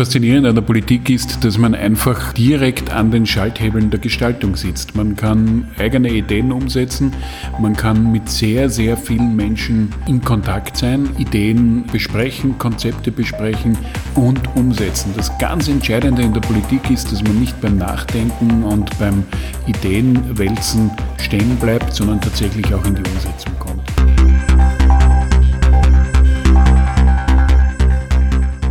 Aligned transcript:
Faszinierende 0.00 0.48
an 0.48 0.54
der 0.54 0.62
Politik 0.62 1.10
ist, 1.10 1.44
dass 1.44 1.58
man 1.58 1.74
einfach 1.74 2.32
direkt 2.32 2.90
an 2.90 3.10
den 3.10 3.26
Schalthebeln 3.26 3.90
der 3.90 4.00
Gestaltung 4.00 4.56
sitzt. 4.56 4.96
Man 4.96 5.14
kann 5.14 5.68
eigene 5.76 6.08
Ideen 6.08 6.52
umsetzen, 6.52 7.12
man 7.60 7.76
kann 7.76 8.10
mit 8.10 8.30
sehr, 8.30 8.70
sehr 8.70 8.96
vielen 8.96 9.36
Menschen 9.36 9.92
in 10.06 10.22
Kontakt 10.22 10.78
sein, 10.78 11.10
Ideen 11.18 11.84
besprechen, 11.92 12.56
Konzepte 12.56 13.12
besprechen 13.12 13.76
und 14.14 14.40
umsetzen. 14.56 15.12
Das 15.18 15.36
ganz 15.36 15.68
Entscheidende 15.68 16.22
in 16.22 16.32
der 16.32 16.40
Politik 16.40 16.90
ist, 16.90 17.12
dass 17.12 17.22
man 17.22 17.38
nicht 17.38 17.60
beim 17.60 17.76
Nachdenken 17.76 18.62
und 18.62 18.98
beim 18.98 19.22
Ideenwälzen 19.66 20.90
stehen 21.18 21.56
bleibt, 21.56 21.92
sondern 21.92 22.22
tatsächlich 22.22 22.72
auch 22.72 22.86
in 22.86 22.94
die 22.94 23.02
Umsetzung 23.02 23.52
kommt. 23.58 23.82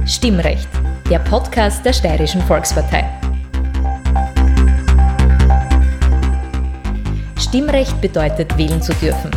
Stimmrecht 0.07 0.68
der 1.09 1.19
Podcast 1.19 1.83
der 1.83 1.93
Steirischen 1.93 2.41
Volkspartei. 2.43 3.03
Stimmrecht 7.39 8.00
bedeutet, 8.00 8.55
wählen 8.59 8.79
zu 8.79 8.93
dürfen. 8.93 9.31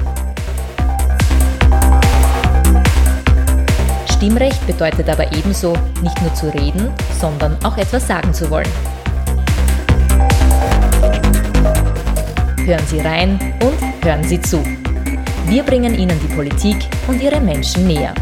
Stimmrecht 4.10 4.66
bedeutet 4.66 5.08
aber 5.08 5.32
ebenso, 5.32 5.72
nicht 6.02 6.20
nur 6.20 6.34
zu 6.34 6.52
reden, 6.52 6.90
sondern 7.18 7.56
auch 7.64 7.78
etwas 7.78 8.06
sagen 8.06 8.34
zu 8.34 8.50
wollen. 8.50 8.68
Hören 12.66 12.86
Sie 12.86 13.00
rein 13.00 13.38
und 13.64 14.04
hören 14.04 14.24
Sie 14.24 14.40
zu. 14.42 14.62
Wir 15.46 15.62
bringen 15.62 15.94
Ihnen 15.94 16.20
die 16.20 16.34
Politik 16.34 16.76
und 17.08 17.22
ihre 17.22 17.40
Menschen 17.40 17.86
näher. 17.86 18.14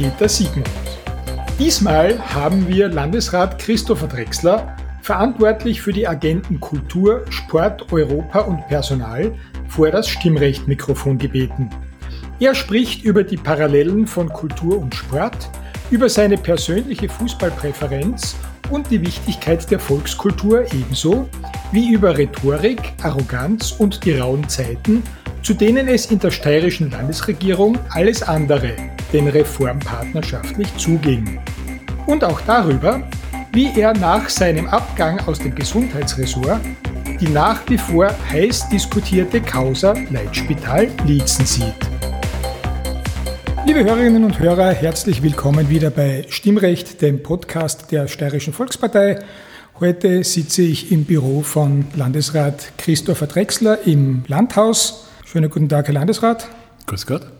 Peter 0.00 0.30
Siegmund. 0.30 0.66
Diesmal 1.58 2.18
haben 2.34 2.66
wir 2.66 2.88
Landesrat 2.88 3.58
Christopher 3.58 4.06
Drechsler, 4.06 4.74
verantwortlich 5.02 5.82
für 5.82 5.92
die 5.92 6.08
Agenten 6.08 6.58
Kultur, 6.58 7.26
Sport, 7.28 7.92
Europa 7.92 8.40
und 8.40 8.66
Personal, 8.68 9.30
vor 9.68 9.90
das 9.90 10.08
Stimmrechtmikrofon 10.08 11.18
gebeten. 11.18 11.68
Er 12.38 12.54
spricht 12.54 13.04
über 13.04 13.24
die 13.24 13.36
Parallelen 13.36 14.06
von 14.06 14.30
Kultur 14.30 14.78
und 14.78 14.94
Sport, 14.94 15.50
über 15.90 16.08
seine 16.08 16.38
persönliche 16.38 17.10
Fußballpräferenz 17.10 18.36
und 18.70 18.90
die 18.90 19.02
Wichtigkeit 19.02 19.70
der 19.70 19.80
Volkskultur 19.80 20.64
ebenso 20.72 21.28
wie 21.72 21.92
über 21.92 22.16
Rhetorik, 22.16 22.94
Arroganz 23.02 23.72
und 23.72 24.02
die 24.06 24.16
rauen 24.16 24.48
Zeiten, 24.48 25.02
zu 25.42 25.52
denen 25.52 25.88
es 25.88 26.06
in 26.06 26.20
der 26.20 26.30
steirischen 26.30 26.90
Landesregierung 26.90 27.78
alles 27.90 28.22
andere 28.22 28.74
den 29.12 29.28
reformpartnerschaftlich 29.28 30.68
zuging. 30.76 31.40
Und 32.06 32.24
auch 32.24 32.40
darüber, 32.42 33.02
wie 33.52 33.70
er 33.78 33.94
nach 33.94 34.28
seinem 34.28 34.66
Abgang 34.68 35.20
aus 35.26 35.38
dem 35.38 35.54
Gesundheitsressort 35.54 36.60
die 37.20 37.28
nach 37.28 37.68
wie 37.68 37.76
vor 37.76 38.10
heiß 38.30 38.70
diskutierte 38.70 39.40
Causa 39.42 39.94
Leitspital 40.10 40.88
Liezen 41.04 41.44
sieht. 41.44 41.74
Liebe 43.66 43.84
Hörerinnen 43.84 44.24
und 44.24 44.38
Hörer, 44.40 44.72
herzlich 44.72 45.22
willkommen 45.22 45.68
wieder 45.68 45.90
bei 45.90 46.24
Stimmrecht, 46.30 47.02
dem 47.02 47.22
Podcast 47.22 47.92
der 47.92 48.08
Steirischen 48.08 48.54
Volkspartei. 48.54 49.18
Heute 49.80 50.24
sitze 50.24 50.62
ich 50.62 50.90
im 50.92 51.04
Büro 51.04 51.42
von 51.42 51.84
Landesrat 51.94 52.72
Christopher 52.78 53.26
Drechsler 53.26 53.86
im 53.86 54.24
Landhaus. 54.26 55.06
Schönen 55.26 55.50
guten 55.50 55.68
Tag, 55.68 55.88
Herr 55.88 55.94
Landesrat. 55.94 56.48
Grüß 56.86 57.06
Gott. 57.06 57.39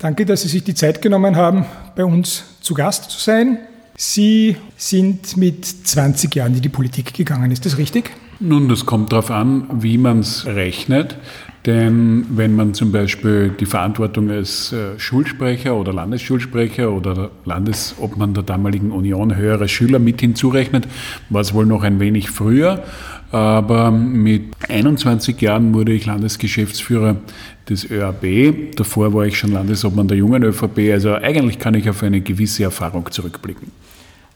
Danke, 0.00 0.24
dass 0.24 0.40
Sie 0.40 0.48
sich 0.48 0.64
die 0.64 0.72
Zeit 0.72 1.02
genommen 1.02 1.36
haben, 1.36 1.66
bei 1.94 2.06
uns 2.06 2.44
zu 2.62 2.72
Gast 2.72 3.10
zu 3.10 3.20
sein. 3.20 3.58
Sie 3.98 4.56
sind 4.74 5.36
mit 5.36 5.66
20 5.66 6.34
Jahren 6.34 6.54
in 6.54 6.62
die 6.62 6.70
Politik 6.70 7.12
gegangen, 7.12 7.50
ist 7.50 7.66
das 7.66 7.76
richtig? 7.76 8.10
Nun, 8.40 8.70
das 8.70 8.86
kommt 8.86 9.12
darauf 9.12 9.30
an, 9.30 9.66
wie 9.82 9.98
man 9.98 10.20
es 10.20 10.46
rechnet. 10.46 11.18
Denn 11.66 12.24
wenn 12.30 12.56
man 12.56 12.72
zum 12.72 12.90
Beispiel 12.90 13.50
die 13.50 13.66
Verantwortung 13.66 14.30
als 14.30 14.72
äh, 14.72 14.98
Schulsprecher 14.98 15.76
oder 15.76 15.92
Landesschulsprecher 15.92 16.90
oder 16.90 17.30
Landesobmann 17.44 18.32
der 18.32 18.44
damaligen 18.44 18.92
Union 18.92 19.36
höherer 19.36 19.68
Schüler 19.68 19.98
mit 19.98 20.22
hinzurechnet, 20.22 20.88
war 21.28 21.42
es 21.42 21.52
wohl 21.52 21.66
noch 21.66 21.82
ein 21.82 22.00
wenig 22.00 22.30
früher. 22.30 22.82
Aber 23.32 23.90
mit 23.90 24.44
21 24.68 25.38
Jahren 25.40 25.74
wurde 25.74 25.92
ich 25.92 26.06
Landesgeschäftsführer 26.06 27.16
des 27.70 27.90
ÖAB. 27.90 28.74
Davor 28.76 29.14
war 29.14 29.24
ich 29.24 29.38
schon 29.38 29.52
Landesobmann 29.52 30.08
der 30.08 30.18
jungen 30.18 30.42
ÖVP. 30.42 30.90
Also 30.92 31.14
eigentlich 31.14 31.58
kann 31.58 31.74
ich 31.74 31.88
auf 31.88 32.02
eine 32.02 32.20
gewisse 32.20 32.64
Erfahrung 32.64 33.10
zurückblicken. 33.10 33.68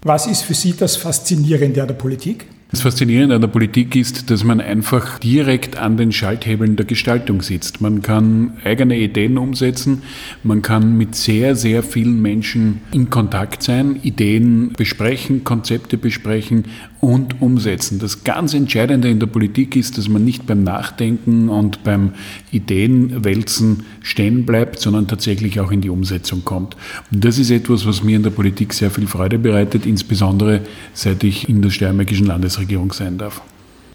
Was 0.02 0.26
ist 0.26 0.42
für 0.42 0.54
Sie 0.54 0.74
das 0.76 0.96
Faszinierende 0.96 1.82
an 1.82 1.88
der 1.88 1.94
Politik? 1.94 2.46
Das 2.74 2.82
Faszinierende 2.82 3.36
an 3.36 3.40
der 3.40 3.46
Politik 3.46 3.94
ist, 3.94 4.32
dass 4.32 4.42
man 4.42 4.60
einfach 4.60 5.20
direkt 5.20 5.76
an 5.76 5.96
den 5.96 6.10
Schalthebeln 6.10 6.74
der 6.74 6.84
Gestaltung 6.84 7.40
sitzt. 7.40 7.80
Man 7.80 8.02
kann 8.02 8.54
eigene 8.64 8.98
Ideen 8.98 9.38
umsetzen, 9.38 10.02
man 10.42 10.60
kann 10.60 10.98
mit 10.98 11.14
sehr, 11.14 11.54
sehr 11.54 11.84
vielen 11.84 12.20
Menschen 12.20 12.80
in 12.90 13.10
Kontakt 13.10 13.62
sein, 13.62 14.00
Ideen 14.02 14.72
besprechen, 14.76 15.44
Konzepte 15.44 15.96
besprechen 15.96 16.64
und 17.00 17.40
umsetzen. 17.40 18.00
Das 18.00 18.24
ganz 18.24 18.54
Entscheidende 18.54 19.08
in 19.08 19.20
der 19.20 19.26
Politik 19.28 19.76
ist, 19.76 19.96
dass 19.96 20.08
man 20.08 20.24
nicht 20.24 20.46
beim 20.46 20.64
Nachdenken 20.64 21.50
und 21.50 21.84
beim 21.84 22.14
Ideenwälzen 22.50 23.84
stehen 24.02 24.46
bleibt, 24.46 24.80
sondern 24.80 25.06
tatsächlich 25.06 25.60
auch 25.60 25.70
in 25.70 25.80
die 25.80 25.90
Umsetzung 25.90 26.44
kommt. 26.44 26.76
Und 27.12 27.24
das 27.24 27.38
ist 27.38 27.50
etwas, 27.50 27.86
was 27.86 28.02
mir 28.02 28.16
in 28.16 28.24
der 28.24 28.30
Politik 28.30 28.72
sehr 28.72 28.90
viel 28.90 29.06
Freude 29.06 29.38
bereitet, 29.38 29.86
insbesondere 29.86 30.62
seit 30.92 31.22
ich 31.22 31.48
in 31.48 31.62
der 31.62 31.70
Steiermärkischen 31.70 32.26
Landesregierung 32.26 32.63
Landesregierung 32.64 32.92
sein 32.92 33.18
darf. 33.18 33.42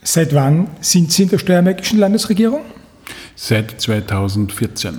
Seit 0.04 0.34
wann 0.34 0.68
sind 0.80 1.12
Sie 1.12 1.24
in 1.24 1.30
der 1.30 1.40
steiermärkischen 1.40 2.00
Landesregierung? 2.00 2.62
Seit 3.36 3.82
2014. 3.82 4.94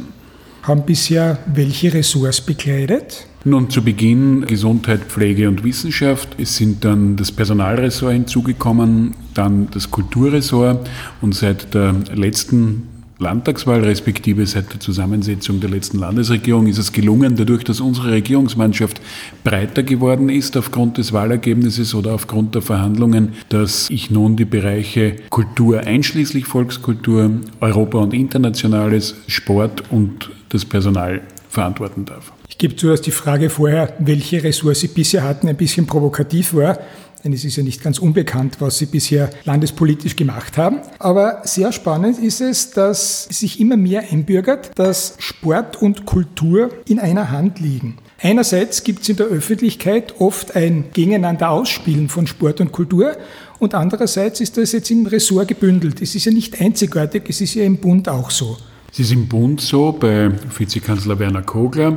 Haben 0.62 0.84
bisher 0.84 1.38
welche 1.54 1.92
Ressorts 1.94 2.40
bekleidet? 2.40 3.26
Nun 3.44 3.70
zu 3.70 3.82
Beginn 3.82 4.44
Gesundheit, 4.46 5.04
Pflege 5.08 5.48
und 5.48 5.64
Wissenschaft. 5.64 6.28
Es 6.38 6.56
sind 6.56 6.84
dann 6.84 7.16
das 7.16 7.32
Personalressort 7.32 8.12
hinzugekommen, 8.12 9.14
dann 9.32 9.68
das 9.70 9.90
Kulturressort 9.90 10.88
und 11.22 11.34
seit 11.34 11.72
der 11.72 11.94
letzten 12.14 12.88
Landtagswahl 13.20 13.84
respektive 13.84 14.46
seit 14.46 14.72
der 14.72 14.80
Zusammensetzung 14.80 15.60
der 15.60 15.68
letzten 15.68 15.98
Landesregierung 15.98 16.66
ist 16.66 16.78
es 16.78 16.90
gelungen, 16.90 17.36
dadurch, 17.36 17.64
dass 17.64 17.80
unsere 17.80 18.12
Regierungsmannschaft 18.12 18.98
breiter 19.44 19.82
geworden 19.82 20.30
ist 20.30 20.56
aufgrund 20.56 20.96
des 20.96 21.12
Wahlergebnisses 21.12 21.94
oder 21.94 22.14
aufgrund 22.14 22.54
der 22.54 22.62
Verhandlungen, 22.62 23.34
dass 23.50 23.90
ich 23.90 24.10
nun 24.10 24.36
die 24.36 24.46
Bereiche 24.46 25.16
Kultur 25.28 25.80
einschließlich 25.80 26.46
Volkskultur, 26.46 27.30
Europa 27.60 27.98
und 27.98 28.14
Internationales, 28.14 29.16
Sport 29.26 29.84
und 29.90 30.30
das 30.48 30.64
Personal 30.64 31.20
verantworten 31.50 32.06
darf. 32.06 32.32
Ich 32.48 32.56
gebe 32.56 32.74
zu, 32.74 32.88
dass 32.88 33.02
die 33.02 33.10
Frage 33.10 33.50
vorher, 33.50 33.92
welche 33.98 34.42
Ressource 34.42 34.80
Sie 34.80 34.88
bisher 34.88 35.24
hatten, 35.24 35.46
ein 35.46 35.56
bisschen 35.56 35.86
provokativ 35.86 36.54
war 36.54 36.78
denn 37.24 37.32
es 37.32 37.44
ist 37.44 37.56
ja 37.56 37.62
nicht 37.62 37.82
ganz 37.82 37.98
unbekannt, 37.98 38.56
was 38.60 38.78
Sie 38.78 38.86
bisher 38.86 39.30
landespolitisch 39.44 40.16
gemacht 40.16 40.56
haben. 40.56 40.80
Aber 40.98 41.42
sehr 41.44 41.72
spannend 41.72 42.18
ist 42.18 42.40
es, 42.40 42.70
dass 42.70 43.24
sich 43.24 43.60
immer 43.60 43.76
mehr 43.76 44.04
einbürgert, 44.10 44.70
dass 44.76 45.14
Sport 45.18 45.80
und 45.80 46.06
Kultur 46.06 46.70
in 46.86 46.98
einer 46.98 47.30
Hand 47.30 47.60
liegen. 47.60 47.98
Einerseits 48.22 48.84
gibt 48.84 49.02
es 49.02 49.08
in 49.08 49.16
der 49.16 49.26
Öffentlichkeit 49.26 50.14
oft 50.18 50.54
ein 50.54 50.84
Gegeneinander 50.92 51.50
Ausspielen 51.50 52.08
von 52.08 52.26
Sport 52.26 52.60
und 52.60 52.70
Kultur 52.70 53.16
und 53.58 53.74
andererseits 53.74 54.40
ist 54.40 54.56
das 54.56 54.72
jetzt 54.72 54.90
im 54.90 55.06
Ressort 55.06 55.48
gebündelt. 55.48 56.02
Es 56.02 56.14
ist 56.14 56.26
ja 56.26 56.32
nicht 56.32 56.60
einzigartig, 56.60 57.24
es 57.28 57.40
ist 57.40 57.54
ja 57.54 57.64
im 57.64 57.78
Bund 57.78 58.08
auch 58.08 58.30
so. 58.30 58.58
Es 58.92 58.98
ist 58.98 59.12
im 59.12 59.28
Bund 59.28 59.60
so, 59.60 59.92
bei 59.92 60.30
Vizekanzler 60.56 61.18
Werner 61.18 61.42
Kogler. 61.42 61.96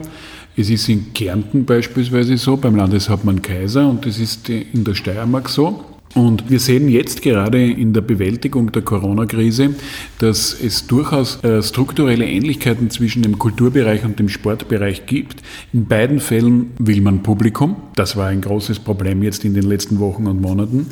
Es 0.56 0.70
ist 0.70 0.88
in 0.88 1.14
Kärnten 1.14 1.66
beispielsweise 1.66 2.38
so, 2.38 2.58
beim 2.58 2.76
Landeshauptmann 2.76 3.42
Kaiser 3.42 3.88
und 3.90 4.06
es 4.06 4.20
ist 4.20 4.50
in 4.50 4.84
der 4.84 4.94
Steiermark 4.94 5.50
so. 5.50 5.84
Und 6.16 6.50
wir 6.50 6.60
sehen 6.60 6.90
jetzt 6.90 7.24
gerade 7.24 7.64
in 7.64 7.94
der 7.94 8.02
Bewältigung 8.02 8.72
der 8.72 8.84
Corona-Krise, 8.84 9.74
dass 10.20 10.54
es 10.54 10.86
durchaus 10.86 11.44
äh, 11.44 11.64
strukturelle 11.64 12.26
Ähnlichkeiten 12.26 12.92
zwischen 12.92 13.24
dem 13.24 13.40
Kulturbereich 13.40 14.06
und 14.06 14.20
dem 14.20 14.30
Sportbereich 14.30 15.08
gibt. 15.08 15.42
In 15.74 15.86
beiden 15.86 16.20
Fällen 16.20 16.72
will 16.78 17.02
man 17.02 17.24
Publikum. 17.24 17.78
Das 17.96 18.16
war 18.16 18.28
ein 18.28 18.42
großes 18.42 18.80
Problem 18.80 19.24
jetzt 19.24 19.44
in 19.44 19.56
den 19.56 19.64
letzten 19.64 20.00
Wochen 20.00 20.28
und 20.28 20.40
Monaten. 20.40 20.88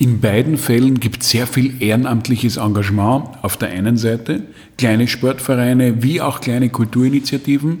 In 0.00 0.20
beiden 0.20 0.56
Fällen 0.56 0.98
gibt 0.98 1.22
es 1.22 1.30
sehr 1.30 1.46
viel 1.46 1.80
ehrenamtliches 1.80 2.56
Engagement 2.56 3.28
auf 3.42 3.56
der 3.56 3.68
einen 3.68 3.96
Seite, 3.96 4.42
kleine 4.76 5.06
Sportvereine 5.06 6.02
wie 6.02 6.20
auch 6.20 6.40
kleine 6.40 6.68
Kulturinitiativen 6.68 7.78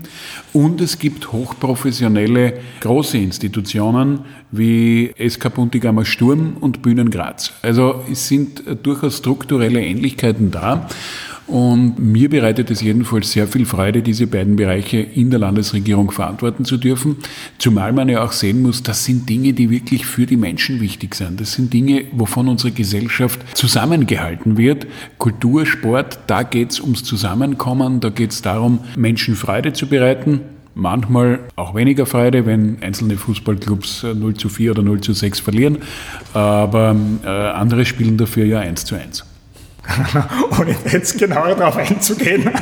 und 0.52 0.80
es 0.80 0.98
gibt 0.98 1.32
hochprofessionelle 1.32 2.54
große 2.80 3.18
Institutionen 3.18 4.20
wie 4.52 5.12
SK 5.18 5.54
Buntigammer 5.54 6.04
Sturm 6.04 6.56
und 6.60 6.83
Bühnen 6.84 7.10
Graz. 7.10 7.52
Also 7.62 8.04
es 8.12 8.28
sind 8.28 8.62
durchaus 8.84 9.16
strukturelle 9.18 9.80
Ähnlichkeiten 9.80 10.52
da. 10.52 10.86
Und 11.46 11.98
mir 11.98 12.30
bereitet 12.30 12.70
es 12.70 12.80
jedenfalls 12.80 13.32
sehr 13.32 13.46
viel 13.46 13.66
Freude, 13.66 14.00
diese 14.00 14.26
beiden 14.26 14.56
Bereiche 14.56 14.98
in 14.98 15.30
der 15.30 15.38
Landesregierung 15.40 16.10
verantworten 16.10 16.64
zu 16.64 16.78
dürfen. 16.78 17.16
Zumal 17.58 17.92
man 17.92 18.08
ja 18.08 18.24
auch 18.24 18.32
sehen 18.32 18.62
muss, 18.62 18.82
das 18.82 19.04
sind 19.04 19.28
Dinge, 19.28 19.52
die 19.52 19.68
wirklich 19.68 20.06
für 20.06 20.24
die 20.24 20.38
Menschen 20.38 20.80
wichtig 20.80 21.14
sind. 21.14 21.40
Das 21.40 21.52
sind 21.52 21.72
Dinge, 21.74 22.06
wovon 22.12 22.48
unsere 22.48 22.72
Gesellschaft 22.72 23.40
zusammengehalten 23.56 24.56
wird. 24.56 24.86
Kultur, 25.18 25.66
Sport, 25.66 26.18
da 26.28 26.44
geht 26.44 26.70
es 26.70 26.80
ums 26.80 27.04
Zusammenkommen, 27.04 28.00
da 28.00 28.08
geht 28.08 28.30
es 28.30 28.40
darum, 28.40 28.80
Menschen 28.96 29.36
Freude 29.36 29.74
zu 29.74 29.86
bereiten, 29.86 30.40
manchmal 30.74 31.40
auch 31.56 31.74
weniger 31.74 32.06
Freude, 32.06 32.46
wenn 32.46 32.82
einzelne 32.82 33.16
Fußballclubs 33.16 34.04
0 34.14 34.30
äh, 34.30 34.34
zu 34.34 34.48
4 34.48 34.72
oder 34.72 34.82
0 34.82 35.00
zu 35.00 35.12
6 35.12 35.40
verlieren, 35.40 35.78
aber 36.32 36.96
äh, 37.24 37.28
andere 37.28 37.84
spielen 37.84 38.16
dafür 38.16 38.44
ja 38.44 38.60
1 38.60 38.84
zu 38.84 38.94
1. 38.96 39.24
Ohne 40.58 40.74
jetzt 40.90 41.18
genauer 41.18 41.54
darauf 41.54 41.76
einzugehen. 41.76 42.50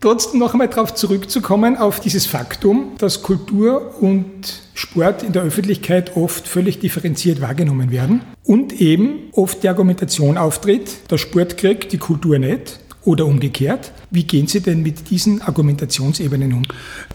Trotzdem 0.00 0.40
noch 0.40 0.52
einmal 0.52 0.66
darauf 0.66 0.94
zurückzukommen, 0.94 1.76
auf 1.76 2.00
dieses 2.00 2.26
Faktum, 2.26 2.94
dass 2.98 3.22
Kultur 3.22 3.94
und 4.00 4.62
Sport 4.74 5.22
in 5.22 5.32
der 5.32 5.42
Öffentlichkeit 5.42 6.16
oft 6.16 6.48
völlig 6.48 6.80
differenziert 6.80 7.40
wahrgenommen 7.40 7.92
werden 7.92 8.22
und 8.42 8.72
eben 8.80 9.30
oft 9.30 9.62
die 9.62 9.68
Argumentation 9.68 10.38
auftritt, 10.38 11.08
der 11.08 11.18
Sport 11.18 11.56
kriegt 11.56 11.92
die 11.92 11.98
Kultur 11.98 12.40
nicht 12.40 12.80
oder 13.04 13.26
umgekehrt. 13.26 13.92
Wie 14.10 14.24
gehen 14.24 14.46
Sie 14.46 14.60
denn 14.60 14.82
mit 14.82 15.10
diesen 15.10 15.42
Argumentationsebenen 15.42 16.52
um? 16.52 16.62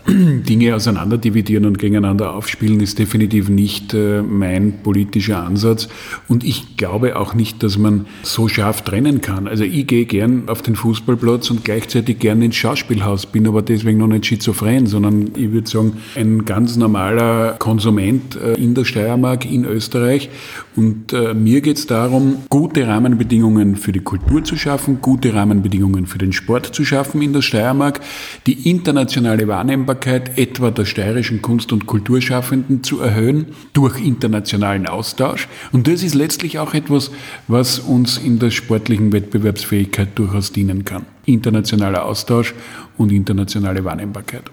Dinge 0.44 0.76
auseinanderdividieren 0.76 1.66
und 1.66 1.80
gegeneinander 1.80 2.34
aufspielen 2.34 2.80
ist 2.82 3.00
definitiv 3.00 3.50
nicht 3.50 3.94
äh, 3.94 4.22
mein 4.22 4.82
politischer 4.84 5.44
Ansatz. 5.44 5.88
Und 6.28 6.44
ich 6.44 6.76
glaube 6.76 7.16
auch 7.16 7.34
nicht, 7.34 7.64
dass 7.64 7.78
man 7.78 8.06
so 8.24 8.48
scharf 8.48 8.82
trennen 8.82 9.22
kann. 9.22 9.48
Also 9.48 9.64
ich 9.64 9.88
gehe 9.88 10.06
gern 10.06 10.50
auf 10.50 10.62
den 10.62 10.76
Fußballplatz 10.76 11.50
und 11.52 11.64
gleichzeitig 11.64 12.20
gern 12.20 12.42
ins 12.42 12.56
Schauspielhaus, 12.56 13.26
bin 13.26 13.48
aber 13.48 13.62
deswegen 13.62 14.00
noch 14.00 14.08
nicht 14.08 14.26
schizophren, 14.26 14.88
sondern 14.88 15.32
ich 15.36 15.52
würde 15.52 15.70
sagen, 15.70 15.98
ein 16.16 16.44
ganz 16.44 16.76
normaler 16.76 17.54
Konsument 17.60 18.36
äh, 18.36 18.56
in 18.56 18.76
der 18.76 18.84
Steiermark, 18.84 19.50
in 19.50 19.64
Österreich. 19.64 20.30
Und 20.76 21.14
äh, 21.14 21.34
mir 21.34 21.62
geht 21.62 21.78
es 21.78 21.88
darum, 21.88 22.38
gute 22.50 22.88
Rahmenbedingungen 22.88 23.78
für 23.78 23.92
die 23.92 24.02
Kultur 24.02 24.44
zu 24.44 24.58
schaffen, 24.58 25.00
gute 25.02 25.34
Rahmenbedingungen 25.34 25.77
für 26.06 26.18
den 26.18 26.34
Sport 26.34 26.74
zu 26.74 26.84
schaffen 26.86 27.22
in 27.22 27.34
der 27.34 27.42
Steiermark, 27.42 28.00
die 28.46 28.70
internationale 28.70 29.48
Wahrnehmbarkeit 29.48 30.38
etwa 30.38 30.72
der 30.72 30.86
steirischen 30.86 31.42
Kunst- 31.42 31.72
und 31.72 31.86
Kulturschaffenden 31.86 32.84
zu 32.84 33.00
erhöhen 33.00 33.48
durch 33.74 34.00
internationalen 34.00 34.88
Austausch. 34.88 35.48
Und 35.72 35.88
das 35.88 36.04
ist 36.04 36.16
letztlich 36.16 36.60
auch 36.60 36.74
etwas, 36.74 37.12
was 37.48 37.80
uns 37.80 38.18
in 38.18 38.40
der 38.40 38.52
sportlichen 38.52 39.14
Wettbewerbsfähigkeit 39.14 40.10
durchaus 40.16 40.52
dienen 40.52 40.86
kann. 40.86 41.06
Internationaler 41.26 42.06
Austausch 42.06 42.54
und 42.98 43.12
internationale 43.12 43.84
Wahrnehmbarkeit. 43.84 44.44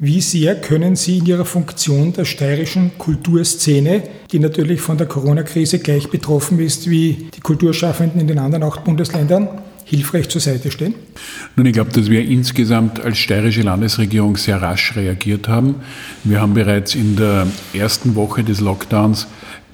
Wie 0.00 0.20
sehr 0.20 0.54
können 0.60 0.94
Sie 0.94 1.18
in 1.18 1.26
Ihrer 1.26 1.44
Funktion 1.44 2.12
der 2.12 2.24
steirischen 2.24 2.92
Kulturszene, 2.98 4.04
die 4.30 4.38
natürlich 4.38 4.80
von 4.80 4.96
der 4.96 5.08
Corona-Krise 5.08 5.80
gleich 5.80 6.08
betroffen 6.08 6.60
ist 6.60 6.88
wie 6.88 7.28
die 7.34 7.40
Kulturschaffenden 7.40 8.20
in 8.20 8.28
den 8.28 8.38
anderen 8.38 8.62
acht 8.62 8.84
Bundesländern, 8.84 9.48
hilfreich 9.88 10.28
zur 10.28 10.40
Seite 10.40 10.70
stehen? 10.70 10.94
Nun, 11.56 11.66
ich 11.66 11.72
glaube, 11.72 11.90
dass 11.92 12.10
wir 12.10 12.22
insgesamt 12.22 13.00
als 13.00 13.18
steirische 13.18 13.62
Landesregierung 13.62 14.36
sehr 14.36 14.60
rasch 14.60 14.94
reagiert 14.96 15.48
haben. 15.48 15.76
Wir 16.24 16.40
haben 16.40 16.54
bereits 16.54 16.94
in 16.94 17.16
der 17.16 17.46
ersten 17.72 18.14
Woche 18.14 18.44
des 18.44 18.60
Lockdowns 18.60 19.26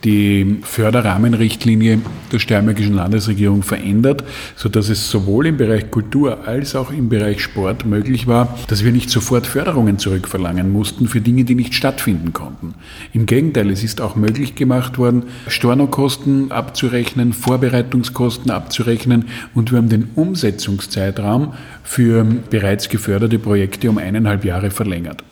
die 0.05 0.59
Förderrahmenrichtlinie 0.63 2.01
der 2.31 2.39
Steiermarkischen 2.39 2.95
Landesregierung 2.95 3.63
verändert, 3.63 4.23
sodass 4.55 4.89
es 4.91 5.11
sowohl 5.11 5.47
im 5.47 5.57
Bereich 5.57 5.91
Kultur 5.91 6.47
als 6.47 6.77
auch 6.77 6.91
im 6.91 7.09
Bereich 7.09 7.43
Sport 7.43 7.87
möglich 7.87 8.27
war, 8.27 8.59
dass 8.69 8.85
wir 8.85 8.93
nicht 8.93 9.11
sofort 9.11 9.47
Förderungen 9.47 9.99
zurückverlangen 9.99 10.71
mussten 10.71 11.09
für 11.09 11.21
Dinge, 11.21 11.45
die 11.45 11.55
nicht 11.55 11.75
stattfinden 11.75 12.33
konnten. 12.33 12.75
Im 13.13 13.27
Gegenteil, 13.27 13.71
es 13.71 13.83
ist 13.83 14.01
auch 14.01 14.17
möglich 14.17 14.55
gemacht 14.55 14.99
worden, 14.99 15.25
Stornokosten 15.49 16.53
abzurechnen, 16.53 17.33
Vorbereitungskosten 17.33 18.51
abzurechnen 18.51 19.27
und 19.55 19.71
wir 19.71 19.79
haben 19.79 19.89
den 19.89 20.11
Umsetzungszeitraum 20.15 21.55
für 21.83 22.25
bereits 22.51 22.89
geförderte 22.89 23.39
Projekte 23.39 23.89
um 23.89 23.99
eineinhalb 23.99 24.45
Jahre 24.45 24.71
verlängert. 24.71 25.25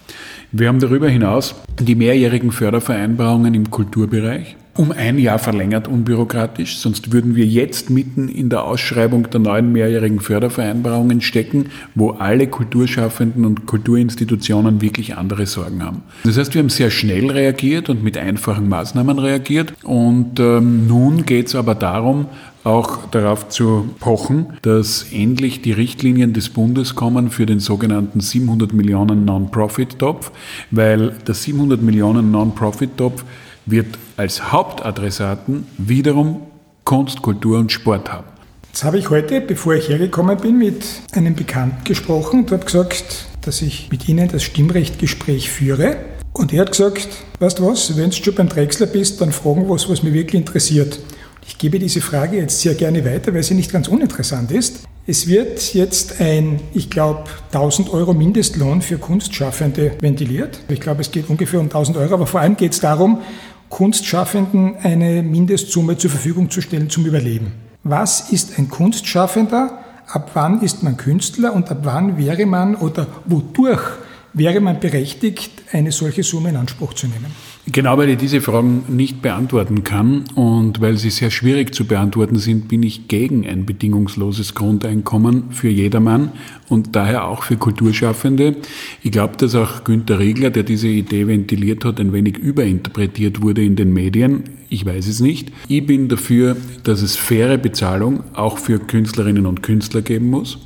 Wir 0.51 0.69
haben 0.69 0.81
darüber 0.81 1.09
hinaus 1.09 1.55
die 1.81 1.95
mehrjährigen 1.95 2.53
Fördervereinbarungen 2.53 3.55
im 3.55 3.71
Kulturbereich 3.71 4.57
um 4.75 4.91
ein 4.91 5.19
Jahr 5.19 5.39
verlängert, 5.39 5.87
unbürokratisch. 5.87 6.79
Sonst 6.79 7.13
würden 7.13 7.37
wir 7.37 7.45
jetzt 7.45 7.91
mitten 7.91 8.29
in 8.29 8.49
der 8.49 8.65
Ausschreibung 8.65 9.29
der 9.29 9.41
neuen 9.41 9.73
mehrjährigen 9.73 10.21
Fördervereinbarungen 10.21 11.21
stecken, 11.21 11.67
wo 11.95 12.13
alle 12.13 12.47
Kulturschaffenden 12.47 13.45
und 13.45 13.67
Kulturinstitutionen 13.67 14.81
wirklich 14.81 15.17
andere 15.17 15.47
Sorgen 15.47 15.85
haben. 15.85 16.03
Das 16.25 16.39
heißt, 16.39 16.55
wir 16.55 16.61
haben 16.61 16.71
sehr 16.71 16.91
schnell 16.91 17.31
reagiert 17.31 17.91
und 17.91 18.03
mit 18.03 18.17
einfachen 18.17 18.69
Maßnahmen 18.69 19.19
reagiert. 19.19 19.75
Und 19.83 20.41
ähm, 20.41 20.87
nun 20.87 21.27
geht 21.27 21.49
es 21.49 21.55
aber 21.55 21.75
darum, 21.75 22.27
auch 22.65 23.11
darauf 23.11 23.49
zu 23.49 23.91
pochen, 23.99 24.47
dass 24.63 25.07
endlich 25.13 25.63
die 25.63 25.73
Richtlinien 25.73 26.33
des 26.33 26.49
Bundes 26.49 26.95
kommen 26.95 27.31
für 27.31 27.45
den 27.45 27.61
sogenannten 27.61 28.21
700 28.21 28.73
Millionen 28.73 29.25
Non-Profit-Topf, 29.25 30.31
weil 30.71 31.11
der 31.27 31.35
700 31.35 31.83
Millionen 31.83 32.31
Non-Profit-Topf 32.31 33.25
wird 33.67 33.99
als 34.17 34.53
Hauptadressaten 34.53 35.67
wiederum 35.79 36.43
Kunst, 36.85 37.23
Kultur 37.23 37.59
und 37.59 37.70
Sport 37.70 38.12
haben. 38.12 38.26
Jetzt 38.69 38.85
habe 38.85 38.99
ich 38.99 39.11
heute, 39.11 39.41
bevor 39.41 39.75
ich 39.75 39.88
hergekommen 39.88 40.38
bin, 40.38 40.59
mit 40.59 40.85
einem 41.12 41.35
Bekannten 41.35 41.85
gesprochen 41.85 42.41
und 42.41 42.53
habe 42.53 42.64
gesagt, 42.64 43.26
dass 43.43 43.61
ich 43.61 43.91
mit 43.91 44.09
Ihnen 44.09 44.29
das 44.29 44.43
Stimmrechtgespräch 44.43 45.50
führe. 45.50 45.97
Und 46.32 46.53
er 46.53 46.62
hat 46.62 46.70
gesagt, 46.70 47.09
weißt 47.41 47.59
du 47.59 47.67
was, 47.67 47.97
wenn 47.97 48.11
du 48.11 48.17
schon 48.17 48.35
beim 48.35 48.49
Drechsler 48.49 48.87
bist, 48.87 49.20
dann 49.20 49.32
fragen 49.32 49.69
was, 49.69 49.91
was 49.91 50.03
mich 50.03 50.15
wirklich 50.15 50.41
interessiert. 50.41 50.99
Ich 51.47 51.58
gebe 51.58 51.79
diese 51.79 52.00
Frage 52.00 52.38
jetzt 52.38 52.61
sehr 52.61 52.75
gerne 52.75 53.05
weiter, 53.05 53.35
weil 53.35 53.43
sie 53.43 53.55
nicht 53.55 53.70
ganz 53.70 53.88
uninteressant 53.88 54.50
ist. 54.53 54.85
Es 55.06 55.26
wird 55.26 55.75
jetzt 55.75 56.20
ein, 56.20 56.61
ich 56.73 56.88
glaube, 56.88 57.25
1000 57.53 57.93
Euro 57.93 58.15
Mindestlohn 58.15 58.81
für 58.81 58.99
Kunstschaffende 58.99 59.91
ventiliert. 60.00 60.61
Ich 60.69 60.81
glaube, 60.81 61.00
es 61.00 61.11
geht 61.11 61.29
ungefähr 61.29 61.58
um 61.58 61.67
1000 61.67 61.97
Euro, 61.97 62.15
aber 62.15 62.26
vor 62.29 62.41
allem 62.41 62.56
geht 62.56 62.73
es 62.73 62.81
darum, 62.81 63.20
Kunstschaffenden 63.73 64.77
eine 64.83 65.23
Mindestsumme 65.23 65.97
zur 65.97 66.11
Verfügung 66.11 66.51
zu 66.51 66.61
stellen 66.61 66.91
zum 66.91 67.07
Überleben. 67.07 67.53
Was 67.85 68.31
ist 68.31 68.58
ein 68.58 68.69
Kunstschaffender? 68.69 69.79
Ab 70.08 70.32
wann 70.35 70.61
ist 70.61 70.82
man 70.82 70.99
Künstler 70.99 71.55
und 71.55 71.70
ab 71.70 71.79
wann 71.85 72.19
wäre 72.19 72.44
man 72.44 72.75
oder 72.75 73.06
wodurch 73.25 73.81
wäre 74.35 74.61
man 74.61 74.79
berechtigt, 74.79 75.63
eine 75.73 75.91
solche 75.91 76.23
Summe 76.23 76.51
in 76.51 76.56
Anspruch 76.56 76.93
zu 76.93 77.06
nehmen? 77.06 77.27
Genau, 77.67 77.96
weil 77.96 78.11
ich 78.11 78.19
diese 78.19 78.41
Fragen 78.43 78.85
nicht 78.89 79.23
beantworten 79.23 79.85
kann 79.85 80.25
und 80.35 80.81
weil 80.82 80.99
sie 80.99 81.11
sehr 81.11 81.31
schwierig 81.31 81.75
zu 81.75 81.87
beantworten 81.87 82.37
sind, 82.37 82.69
bin 82.69 82.82
ich 82.82 83.08
gegen 83.08 83.46
ein 83.46 83.65
bedingungsloses 83.65 84.55
Grundeinkommen 84.55 85.51
für 85.53 85.69
jedermann 85.69 86.32
und 86.72 86.96
daher 86.96 87.29
auch 87.29 87.43
für 87.43 87.56
Kulturschaffende. 87.56 88.56
Ich 89.02 89.12
glaube, 89.12 89.36
dass 89.36 89.55
auch 89.55 89.84
Günter 89.84 90.19
Riegler, 90.19 90.50
der 90.50 90.62
diese 90.62 90.88
Idee 90.88 91.26
ventiliert 91.26 91.84
hat, 91.84 92.00
ein 92.00 92.12
wenig 92.12 92.38
überinterpretiert 92.38 93.43
wurde 93.43 93.62
in 93.62 93.76
den 93.76 93.93
Medien. 93.93 94.44
Ich 94.70 94.86
weiß 94.86 95.06
es 95.06 95.20
nicht. 95.20 95.52
Ich 95.69 95.84
bin 95.84 96.08
dafür, 96.08 96.56
dass 96.82 97.02
es 97.02 97.14
faire 97.14 97.58
Bezahlung 97.58 98.24
auch 98.32 98.56
für 98.56 98.79
Künstlerinnen 98.79 99.44
und 99.44 99.62
Künstler 99.62 100.00
geben 100.00 100.31
muss, 100.31 100.60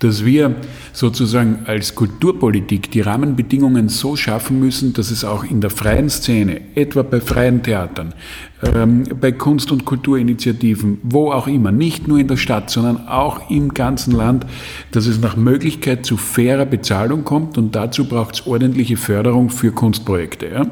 dass 0.00 0.24
wir 0.24 0.56
sozusagen 0.92 1.60
als 1.66 1.94
Kulturpolitik 1.94 2.90
die 2.90 3.02
Rahmenbedingungen 3.02 3.88
so 3.88 4.16
schaffen 4.16 4.58
müssen, 4.58 4.94
dass 4.94 5.12
es 5.12 5.24
auch 5.24 5.44
in 5.44 5.60
der 5.60 5.70
freien 5.70 6.10
Szene, 6.10 6.60
etwa 6.74 7.02
bei 7.02 7.20
freien 7.20 7.62
Theatern, 7.62 8.14
ähm, 8.62 9.04
bei 9.20 9.32
Kunst- 9.32 9.72
und 9.72 9.84
Kulturinitiativen, 9.84 10.98
wo 11.02 11.32
auch 11.32 11.46
immer, 11.46 11.72
nicht 11.72 12.06
nur 12.06 12.18
in 12.18 12.28
der 12.28 12.36
Stadt, 12.36 12.70
sondern 12.70 13.08
auch 13.08 13.50
im 13.50 13.74
ganzen 13.74 14.12
Land, 14.12 14.46
dass 14.92 15.06
es 15.06 15.20
nach 15.20 15.36
Möglichkeit 15.36 16.06
zu 16.06 16.16
fairer 16.16 16.64
Bezahlung 16.66 17.24
kommt 17.24 17.58
und 17.58 17.74
dazu 17.74 18.04
braucht 18.04 18.36
es 18.36 18.46
ordentliche 18.46 18.96
Förderung 18.96 19.50
für 19.50 19.72
Kunstprojekte. 19.72 20.46
Ja? 20.46 20.66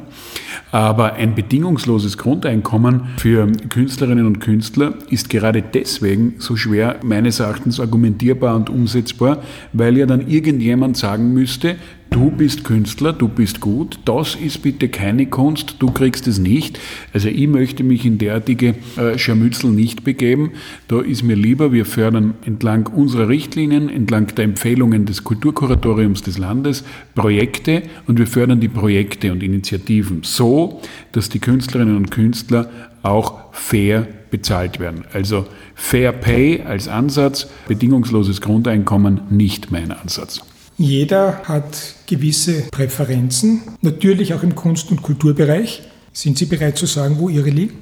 Aber 0.72 1.14
ein 1.14 1.34
bedingungsloses 1.34 2.16
Grundeinkommen 2.16 3.08
für 3.16 3.50
Künstlerinnen 3.68 4.26
und 4.26 4.40
Künstler 4.40 4.94
ist 5.08 5.28
gerade 5.28 5.62
deswegen 5.62 6.34
so 6.38 6.56
schwer 6.56 6.96
meines 7.02 7.40
Erachtens 7.40 7.80
argumentierbar 7.80 8.54
und 8.54 8.70
umsetzbar, 8.70 9.42
weil 9.72 9.98
ja 9.98 10.06
dann 10.06 10.28
irgendjemand 10.28 10.96
sagen 10.96 11.32
müsste, 11.32 11.76
du 12.10 12.30
bist 12.30 12.64
Künstler, 12.64 13.12
du 13.12 13.28
bist 13.28 13.60
gut, 13.60 13.98
das 14.04 14.34
ist 14.34 14.62
bitte 14.62 14.88
keine 14.88 15.26
Kunst, 15.26 15.76
du 15.78 15.90
kriegst 15.90 16.26
es 16.26 16.38
nicht. 16.38 16.78
Also 17.12 17.28
ich 17.28 17.46
möchte 17.46 17.84
mich 17.84 18.04
in 18.04 18.18
derartige 18.18 18.74
äh, 18.96 19.16
Scharmützel 19.16 19.70
nicht 19.70 20.04
begeben. 20.04 20.52
Da 20.88 21.00
ist 21.00 21.22
mir 21.22 21.36
lieber, 21.36 21.72
wir 21.72 21.86
fördern 21.86 22.34
entlang 22.44 22.88
unserer 22.88 23.28
Richtlinien, 23.28 23.88
entlang 23.88 24.26
der 24.34 24.44
Empfehlungen 24.44 25.06
des 25.06 25.24
Kulturkuratoriums 25.24 26.22
des 26.22 26.36
Landes 26.36 26.84
Projekte 27.14 27.82
und 28.06 28.18
wir 28.18 28.26
fördern 28.26 28.60
die 28.60 28.68
Projekte 28.68 29.32
und 29.32 29.42
Initiativen 29.42 30.20
so, 30.22 30.80
dass 31.12 31.28
die 31.28 31.38
Künstlerinnen 31.38 31.96
und 31.96 32.10
Künstler 32.10 32.68
auch 33.02 33.52
fair 33.52 34.06
bezahlt 34.30 34.78
werden. 34.78 35.04
Also 35.12 35.46
Fair 35.74 36.12
Pay 36.12 36.62
als 36.62 36.88
Ansatz, 36.88 37.48
bedingungsloses 37.66 38.40
Grundeinkommen 38.40 39.22
nicht 39.30 39.72
mein 39.72 39.90
Ansatz. 39.90 40.40
Jeder 40.76 41.42
hat 41.44 41.94
gewisse 42.10 42.64
Präferenzen, 42.70 43.62
natürlich 43.82 44.34
auch 44.34 44.42
im 44.42 44.54
Kunst- 44.54 44.90
und 44.90 45.00
Kulturbereich. 45.00 45.82
Sind 46.12 46.36
Sie 46.36 46.46
bereit 46.46 46.76
zu 46.76 46.86
sagen, 46.86 47.16
wo 47.18 47.28
Ihre 47.28 47.50
liegen? 47.50 47.74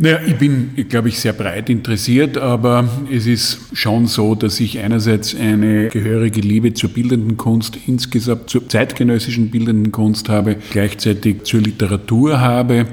Naja, 0.00 0.20
ich 0.26 0.36
bin, 0.36 0.70
glaube 0.88 1.08
ich, 1.08 1.18
sehr 1.18 1.32
breit 1.32 1.70
interessiert, 1.70 2.36
aber 2.36 2.88
es 3.10 3.26
ist 3.26 3.58
schon 3.72 4.06
so, 4.06 4.34
dass 4.34 4.58
ich 4.58 4.78
einerseits 4.78 5.34
eine 5.34 5.88
gehörige 5.88 6.40
Liebe 6.40 6.74
zur 6.74 6.90
bildenden 6.90 7.36
Kunst, 7.36 7.78
insgesamt 7.86 8.50
zur 8.50 8.68
zeitgenössischen 8.68 9.50
bildenden 9.50 9.92
Kunst 9.92 10.28
habe, 10.28 10.56
gleichzeitig 10.70 11.44
zur 11.44 11.60
Literatur 11.60 12.40
habe 12.40 12.86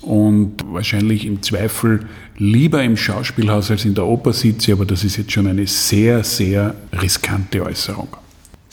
und 0.00 0.64
wahrscheinlich 0.72 1.26
im 1.26 1.42
Zweifel 1.42 2.00
lieber 2.38 2.82
im 2.82 2.96
Schauspielhaus 2.96 3.70
als 3.70 3.84
in 3.84 3.94
der 3.94 4.06
Oper 4.06 4.32
sitze, 4.32 4.72
aber 4.72 4.84
das 4.84 5.04
ist 5.04 5.16
jetzt 5.16 5.32
schon 5.32 5.46
eine 5.46 5.66
sehr, 5.66 6.24
sehr 6.24 6.74
riskante 6.92 7.64
Äußerung. 7.64 8.08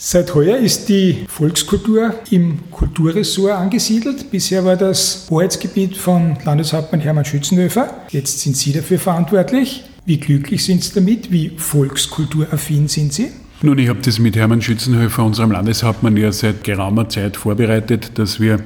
Seit 0.04 0.34
heuer 0.34 0.56
ist 0.56 0.88
die 0.88 1.26
Volkskultur 1.28 2.12
im 2.32 2.58
Kulturressort 2.72 3.52
angesiedelt. 3.52 4.32
Bisher 4.32 4.64
war 4.64 4.74
das 4.74 5.28
Hoheitsgebiet 5.30 5.96
von 5.96 6.36
Landeshauptmann 6.44 7.00
Hermann 7.00 7.24
Schützenhöfer. 7.24 7.88
Jetzt 8.08 8.40
sind 8.40 8.56
Sie 8.56 8.72
dafür 8.72 8.98
verantwortlich. 8.98 9.84
Wie 10.04 10.18
glücklich 10.18 10.64
sind 10.64 10.82
Sie 10.82 10.92
damit? 10.92 11.30
Wie 11.30 11.52
volkskulturaffin 11.56 12.88
sind 12.88 13.12
Sie? 13.12 13.28
Nun, 13.62 13.78
ich 13.78 13.88
habe 13.88 14.00
das 14.00 14.18
mit 14.18 14.34
Hermann 14.34 14.60
Schützenhöfer, 14.60 15.24
unserem 15.24 15.52
Landeshauptmann, 15.52 16.16
ja 16.16 16.32
seit 16.32 16.64
geraumer 16.64 17.08
Zeit 17.08 17.36
vorbereitet, 17.36 18.18
dass 18.18 18.40
wir 18.40 18.58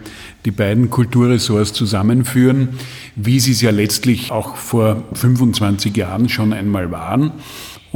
die 0.46 0.50
beiden 0.50 0.88
Kulturressorts 0.88 1.74
zusammenführen, 1.74 2.70
wie 3.14 3.40
sie 3.40 3.52
es 3.52 3.60
ja 3.60 3.72
letztlich 3.72 4.30
auch 4.30 4.56
vor 4.56 5.04
25 5.12 5.94
Jahren 5.94 6.30
schon 6.30 6.54
einmal 6.54 6.90
waren. 6.92 7.32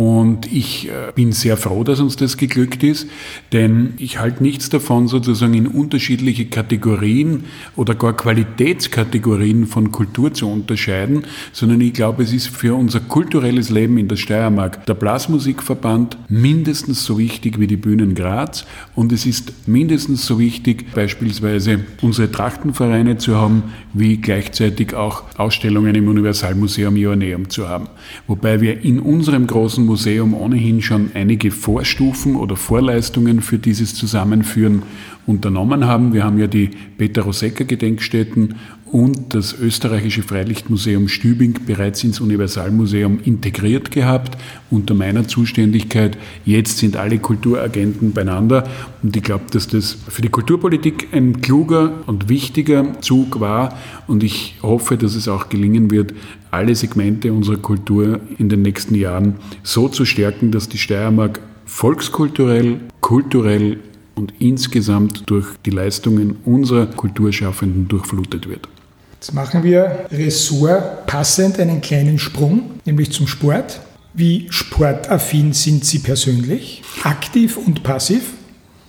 Und 0.00 0.50
ich 0.50 0.88
äh, 0.88 1.12
bin 1.14 1.32
sehr 1.32 1.58
froh, 1.58 1.84
dass 1.84 2.00
uns 2.00 2.16
das 2.16 2.38
geglückt 2.38 2.82
ist, 2.82 3.06
denn 3.52 3.92
ich 3.98 4.18
halte 4.18 4.42
nichts 4.42 4.70
davon, 4.70 5.08
sozusagen 5.08 5.52
in 5.52 5.66
unterschiedliche 5.66 6.46
Kategorien 6.46 7.44
oder 7.76 7.94
gar 7.94 8.16
Qualitätskategorien 8.16 9.66
von 9.66 9.92
Kultur 9.92 10.32
zu 10.32 10.50
unterscheiden, 10.50 11.24
sondern 11.52 11.82
ich 11.82 11.92
glaube, 11.92 12.22
es 12.22 12.32
ist 12.32 12.48
für 12.48 12.74
unser 12.76 13.00
kulturelles 13.00 13.68
Leben 13.68 13.98
in 13.98 14.08
der 14.08 14.16
Steiermark 14.16 14.86
der 14.86 14.94
Blasmusikverband 14.94 16.16
mindestens 16.30 17.04
so 17.04 17.18
wichtig 17.18 17.60
wie 17.60 17.66
die 17.66 17.76
Bühnen 17.76 18.14
Graz 18.14 18.64
und 18.94 19.12
es 19.12 19.26
ist 19.26 19.68
mindestens 19.68 20.24
so 20.24 20.38
wichtig, 20.38 20.94
beispielsweise 20.94 21.80
unsere 22.00 22.32
Trachtenvereine 22.32 23.18
zu 23.18 23.36
haben, 23.36 23.64
wie 23.92 24.16
gleichzeitig 24.16 24.94
auch 24.94 25.24
Ausstellungen 25.36 25.94
im 25.94 26.08
Universalmuseum 26.08 26.96
Joanneum 26.96 27.50
zu 27.50 27.68
haben. 27.68 27.88
Wobei 28.26 28.62
wir 28.62 28.82
in 28.82 28.98
unserem 28.98 29.46
großen 29.46 29.89
Museum 29.90 30.34
ohnehin 30.34 30.82
schon 30.82 31.10
einige 31.14 31.50
Vorstufen 31.50 32.36
oder 32.36 32.54
Vorleistungen 32.54 33.40
für 33.40 33.58
dieses 33.58 33.92
Zusammenführen 33.92 34.84
unternommen 35.30 35.86
haben. 35.86 36.12
Wir 36.12 36.24
haben 36.24 36.38
ja 36.38 36.46
die 36.46 36.70
Peter 36.98 37.22
Rosecker 37.22 37.64
Gedenkstätten 37.64 38.56
und 38.92 39.34
das 39.34 39.52
österreichische 39.58 40.22
Freilichtmuseum 40.22 41.06
Stübing 41.06 41.54
bereits 41.64 42.02
ins 42.02 42.20
Universalmuseum 42.20 43.20
integriert 43.24 43.92
gehabt 43.92 44.36
unter 44.68 44.94
meiner 44.94 45.28
Zuständigkeit. 45.28 46.18
Jetzt 46.44 46.78
sind 46.78 46.96
alle 46.96 47.18
Kulturagenten 47.18 48.12
beieinander 48.12 48.64
und 49.02 49.16
ich 49.16 49.22
glaube, 49.22 49.44
dass 49.52 49.68
das 49.68 49.96
für 50.08 50.22
die 50.22 50.28
Kulturpolitik 50.28 51.08
ein 51.12 51.40
kluger 51.40 51.92
und 52.06 52.28
wichtiger 52.28 53.00
Zug 53.00 53.38
war 53.38 53.78
und 54.08 54.24
ich 54.24 54.56
hoffe, 54.62 54.96
dass 54.96 55.14
es 55.14 55.28
auch 55.28 55.48
gelingen 55.48 55.92
wird, 55.92 56.12
alle 56.50 56.74
Segmente 56.74 57.32
unserer 57.32 57.58
Kultur 57.58 58.20
in 58.38 58.48
den 58.48 58.62
nächsten 58.62 58.96
Jahren 58.96 59.36
so 59.62 59.88
zu 59.88 60.04
stärken, 60.04 60.50
dass 60.50 60.68
die 60.68 60.78
Steiermark 60.78 61.40
volkskulturell, 61.64 62.80
kulturell 63.00 63.78
und 64.14 64.34
insgesamt 64.38 65.24
durch 65.26 65.46
die 65.64 65.70
Leistungen 65.70 66.36
unserer 66.44 66.86
Kulturschaffenden 66.86 67.88
durchflutet 67.88 68.48
wird. 68.48 68.68
Jetzt 69.14 69.34
machen 69.34 69.62
wir 69.62 70.06
Ressort 70.10 71.06
passend 71.06 71.60
einen 71.60 71.80
kleinen 71.80 72.18
Sprung, 72.18 72.70
nämlich 72.86 73.12
zum 73.12 73.26
Sport. 73.26 73.80
Wie 74.14 74.46
sportaffin 74.50 75.52
sind 75.52 75.84
Sie 75.84 75.98
persönlich? 75.98 76.82
Aktiv 77.04 77.56
und 77.56 77.82
passiv? 77.82 78.32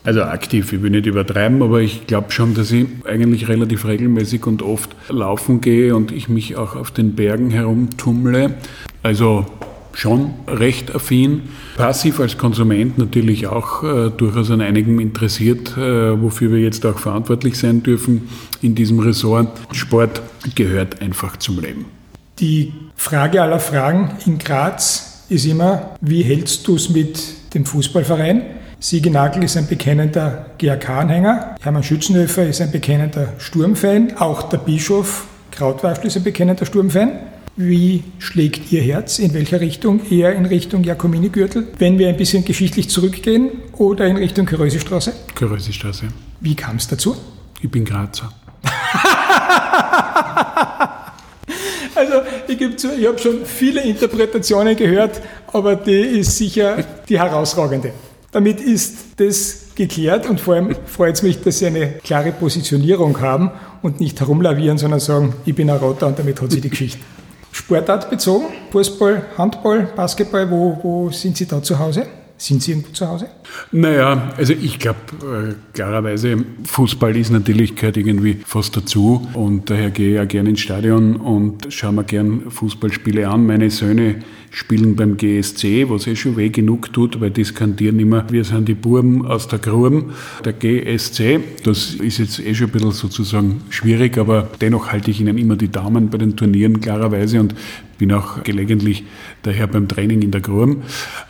Also 0.04 0.24
aktiv, 0.24 0.74
ich 0.74 0.82
will 0.82 0.90
nicht 0.90 1.06
übertreiben, 1.06 1.62
aber 1.62 1.82
ich 1.82 2.08
glaube 2.08 2.32
schon, 2.32 2.56
dass 2.56 2.72
ich 2.72 2.88
eigentlich 3.06 3.48
relativ 3.50 3.86
regelmäßig 3.86 4.48
und 4.48 4.63
oft 4.63 4.96
laufen 5.10 5.62
gehe 5.62 5.96
und 5.96 6.12
ich 6.12 6.28
mich 6.28 6.56
auch 6.56 6.75
auf 6.75 6.90
den 6.90 7.13
Bergen 7.13 7.51
herumtummle. 7.51 8.56
Also 9.04 9.46
schon 9.93 10.31
recht 10.48 10.93
affin. 10.93 11.43
Passiv 11.77 12.19
als 12.19 12.38
Konsument 12.38 12.98
natürlich 12.98 13.48
auch 13.48 13.83
äh, 13.83 14.10
durchaus 14.10 14.51
an 14.51 14.62
einigem 14.62 15.00
interessiert, 15.00 15.77
äh, 15.77 16.21
wofür 16.21 16.51
wir 16.51 16.60
jetzt 16.60 16.86
auch 16.86 17.00
verantwortlich 17.00 17.57
sein 17.57 17.83
dürfen 17.83 18.29
in 18.62 18.75
diesem 18.75 19.00
Ressort. 19.00 19.60
Sport 19.71 20.21
gehört 20.55 21.01
einfach 21.01 21.38
zum 21.38 21.60
Leben. 21.60 21.86
Die 22.39 22.74
Frage 22.95 23.41
aller 23.41 23.60
Fragen 23.60 24.12
in 24.25 24.38
Graz 24.38 25.25
ist 25.29 25.45
immer, 25.45 25.95
wie 26.01 26.24
hältst 26.24 26.67
du 26.67 26.75
es 26.75 26.89
mit 26.89 27.21
dem 27.53 27.65
Fußballverein? 27.65 28.43
Siege 28.79 29.12
Nagel 29.12 29.43
ist 29.43 29.57
ein 29.57 29.67
bekennender 29.67 30.48
GAK-Anhänger, 30.57 31.55
Hermann 31.62 31.83
Schützenhöfer 31.83 32.48
ist 32.48 32.62
ein 32.62 32.71
bekennender 32.71 33.33
Sturmfan, 33.38 34.17
auch 34.17 34.50
der 34.50 34.57
Bischof 34.57 35.27
Krautwaschl 35.51 36.07
ist 36.07 36.17
ein 36.17 36.24
bekennender 36.24 36.65
Sturmfan. 36.65 37.12
Wie 37.58 38.03
schlägt 38.20 38.72
Ihr 38.72 38.81
Herz? 38.81 39.20
In 39.20 39.34
welcher 39.34 39.60
Richtung? 39.60 40.00
Eher 40.10 40.34
in 40.34 40.46
Richtung 40.46 40.86
Jakomini-Gürtel, 40.86 41.67
wenn 41.79 42.00
wir 42.00 42.08
ein 42.08 42.15
bisschen 42.15 42.46
geschichtlich 42.46 42.89
zurückgehen, 42.89 43.50
oder 43.74 44.08
in 44.08 44.15
Richtung 44.15 44.46
Körösestraße? 44.46 45.12
Körösestraße. 45.36 46.08
Wie 46.39 46.55
kam 46.55 46.77
es 46.77 46.88
dazu? 46.88 47.17
Ich 47.62 47.70
bin 47.70 47.84
Grazer. 47.84 48.31
also 51.96 52.22
ich 52.48 52.58
gebe 52.58 52.77
zu, 52.77 52.96
ich 52.98 53.05
habe 53.05 53.20
schon 53.20 53.46
viele 53.46 53.81
Interpretationen 53.81 54.77
gehört, 54.77 55.22
aber 55.51 55.75
die 55.75 55.91
ist 55.91 56.38
sicher 56.38 56.77
die 57.10 57.20
herausragende. 57.20 57.91
Damit 58.31 58.62
ist 58.62 59.20
das 59.20 59.72
geklärt 59.75 60.29
und 60.29 60.39
vor 60.39 60.53
allem 60.53 60.74
freut 60.86 61.15
es 61.15 61.24
mich, 61.24 61.41
dass 61.41 61.60
Sie 61.60 61.65
eine 61.65 61.96
klare 62.01 62.31
Positionierung 62.31 63.20
haben 63.20 63.51
und 63.81 64.00
nicht 64.00 64.22
herumlavieren, 64.22 64.77
sondern 64.77 65.01
sagen, 65.01 65.34
ich 65.46 65.53
bin 65.53 65.70
ein 65.70 65.77
Roter 65.77 66.08
und 66.08 66.17
damit 66.17 66.41
hat 66.41 66.50
sie 66.51 66.62
die 66.62 66.70
Geschichte. 66.70 67.00
Sportart 67.51 68.10
bezogen? 68.10 68.46
Fußball, 68.72 69.24
Handball, 69.38 69.88
Basketball, 69.96 70.50
wo, 70.50 70.79
wo 70.81 71.10
sind 71.10 71.38
Sie 71.38 71.48
da 71.48 71.62
zu 71.62 71.77
Hause? 71.77 72.08
Sind 72.38 72.63
Sie 72.63 72.72
irgendwo 72.72 72.91
zu 72.91 73.08
Hause? 73.08 73.27
Naja, 73.72 74.31
also 74.36 74.53
ich 74.53 74.79
glaube, 74.79 75.00
äh, 75.22 75.53
klarerweise, 75.74 76.38
Fußball 76.63 77.15
ist 77.15 77.29
natürlich, 77.29 77.75
gehört 77.75 77.98
irgendwie 77.98 78.39
fast 78.46 78.75
dazu 78.75 79.27
und 79.34 79.70
daher 79.70 79.91
gehe 79.91 80.10
ich 80.10 80.15
ja 80.15 80.25
gerne 80.25 80.50
ins 80.50 80.62
Stadion 80.62 81.17
und 81.17 81.72
schaue 81.72 81.91
mir 81.91 82.03
gern 82.03 82.50
Fußballspiele 82.50 83.27
an. 83.27 83.46
Meine 83.46 83.70
Söhne 83.70 84.24
spielen 84.51 84.98
beim 84.98 85.15
GSC, 85.15 85.89
was 85.89 86.05
eh 86.08 86.15
schon 86.15 86.36
weh 86.36 86.50
genug 86.50 86.91
tut, 86.91 87.22
weil 87.22 87.31
die 87.31 87.46
skandieren 87.46 88.00
immer, 88.00 88.29
wir 88.29 88.43
sind 88.43 88.67
die 88.67 88.74
Burben 88.74 89.25
aus 89.25 89.48
der 89.48 89.60
Gruben, 89.60 90.12
der 90.43 90.53
GSC. 90.53 91.39
Das 91.63 91.96
ist 91.96 92.17
jetzt 92.20 92.39
eh 92.39 92.53
schon 92.53 92.67
ein 92.67 92.74
bisschen 92.74 92.91
sozusagen 92.91 93.62
schwierig, 93.70 94.17
aber 94.17 94.50
dennoch 94.60 94.91
halte 94.91 95.10
ich 95.10 95.22
ihnen 95.22 95.38
immer 95.38 95.55
die 95.55 95.70
Daumen 95.70 96.10
bei 96.10 96.17
den 96.17 96.36
Turnieren 96.36 96.81
klarerweise 96.81 97.39
und 97.39 97.55
bin 98.01 98.12
auch 98.13 98.41
gelegentlich 98.43 99.03
daher 99.43 99.67
beim 99.67 99.88
Training 99.88 100.24
in 100.24 100.31
der 100.31 100.41
Grum. 100.41 100.81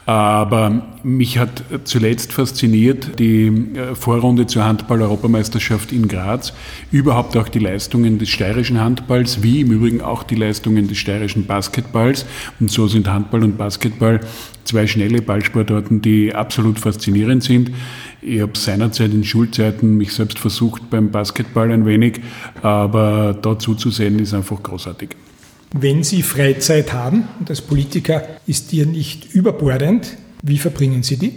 Aber 0.06 0.88
mich 1.04 1.38
hat 1.38 1.64
zuletzt 1.84 2.32
fasziniert 2.32 3.20
die 3.20 3.48
äh, 3.48 3.94
Vorrunde 3.94 4.48
zur 4.48 4.64
Handball-Europameisterschaft 4.64 5.92
in 5.92 6.08
Graz, 6.08 6.54
überhaupt 6.90 7.36
auch 7.36 7.50
die 7.50 7.60
Leistungen 7.60 8.20
des 8.20 8.30
steirischen 8.30 8.80
Handballs, 8.80 9.44
wie 9.44 9.60
im 9.60 9.72
Übrigen 9.72 10.00
auch 10.00 10.24
die 10.24 10.36
Leistungen 10.36 10.88
des 10.88 10.98
steirischen 10.98 11.46
Basketballs. 11.46 12.26
Und 12.62 12.72
so 12.72 12.88
sind 12.88 13.10
Handball 13.14 13.44
und 13.44 13.58
Basketball 13.58 14.20
zwei 14.64 14.88
schnelle 14.88 15.22
Ballsportarten, 15.22 16.02
die 16.02 16.34
absolut 16.34 16.80
faszinierend 16.80 17.44
sind. 17.44 17.72
Ich 18.22 18.42
habe 18.42 18.58
seinerzeit 18.58 19.14
in 19.14 19.24
Schulzeiten 19.24 19.98
mich 19.98 20.14
selbst 20.14 20.40
versucht 20.40 20.90
beim 20.90 21.12
Basketball 21.12 21.72
ein 21.72 21.86
wenig, 21.86 22.22
aber 22.62 23.38
da 23.42 23.58
zuzusehen 23.58 24.20
ist 24.20 24.34
einfach 24.34 24.62
großartig. 24.62 25.10
Wenn 25.74 26.04
Sie 26.04 26.22
Freizeit 26.22 26.94
haben, 26.94 27.24
und 27.40 27.50
als 27.50 27.62
Politiker 27.62 28.24
ist 28.46 28.74
ja 28.74 28.86
nicht 28.86 29.34
überbordend, 29.34 30.18
wie 30.44 30.58
verbringen 30.58 31.02
Sie 31.02 31.18
die? 31.18 31.34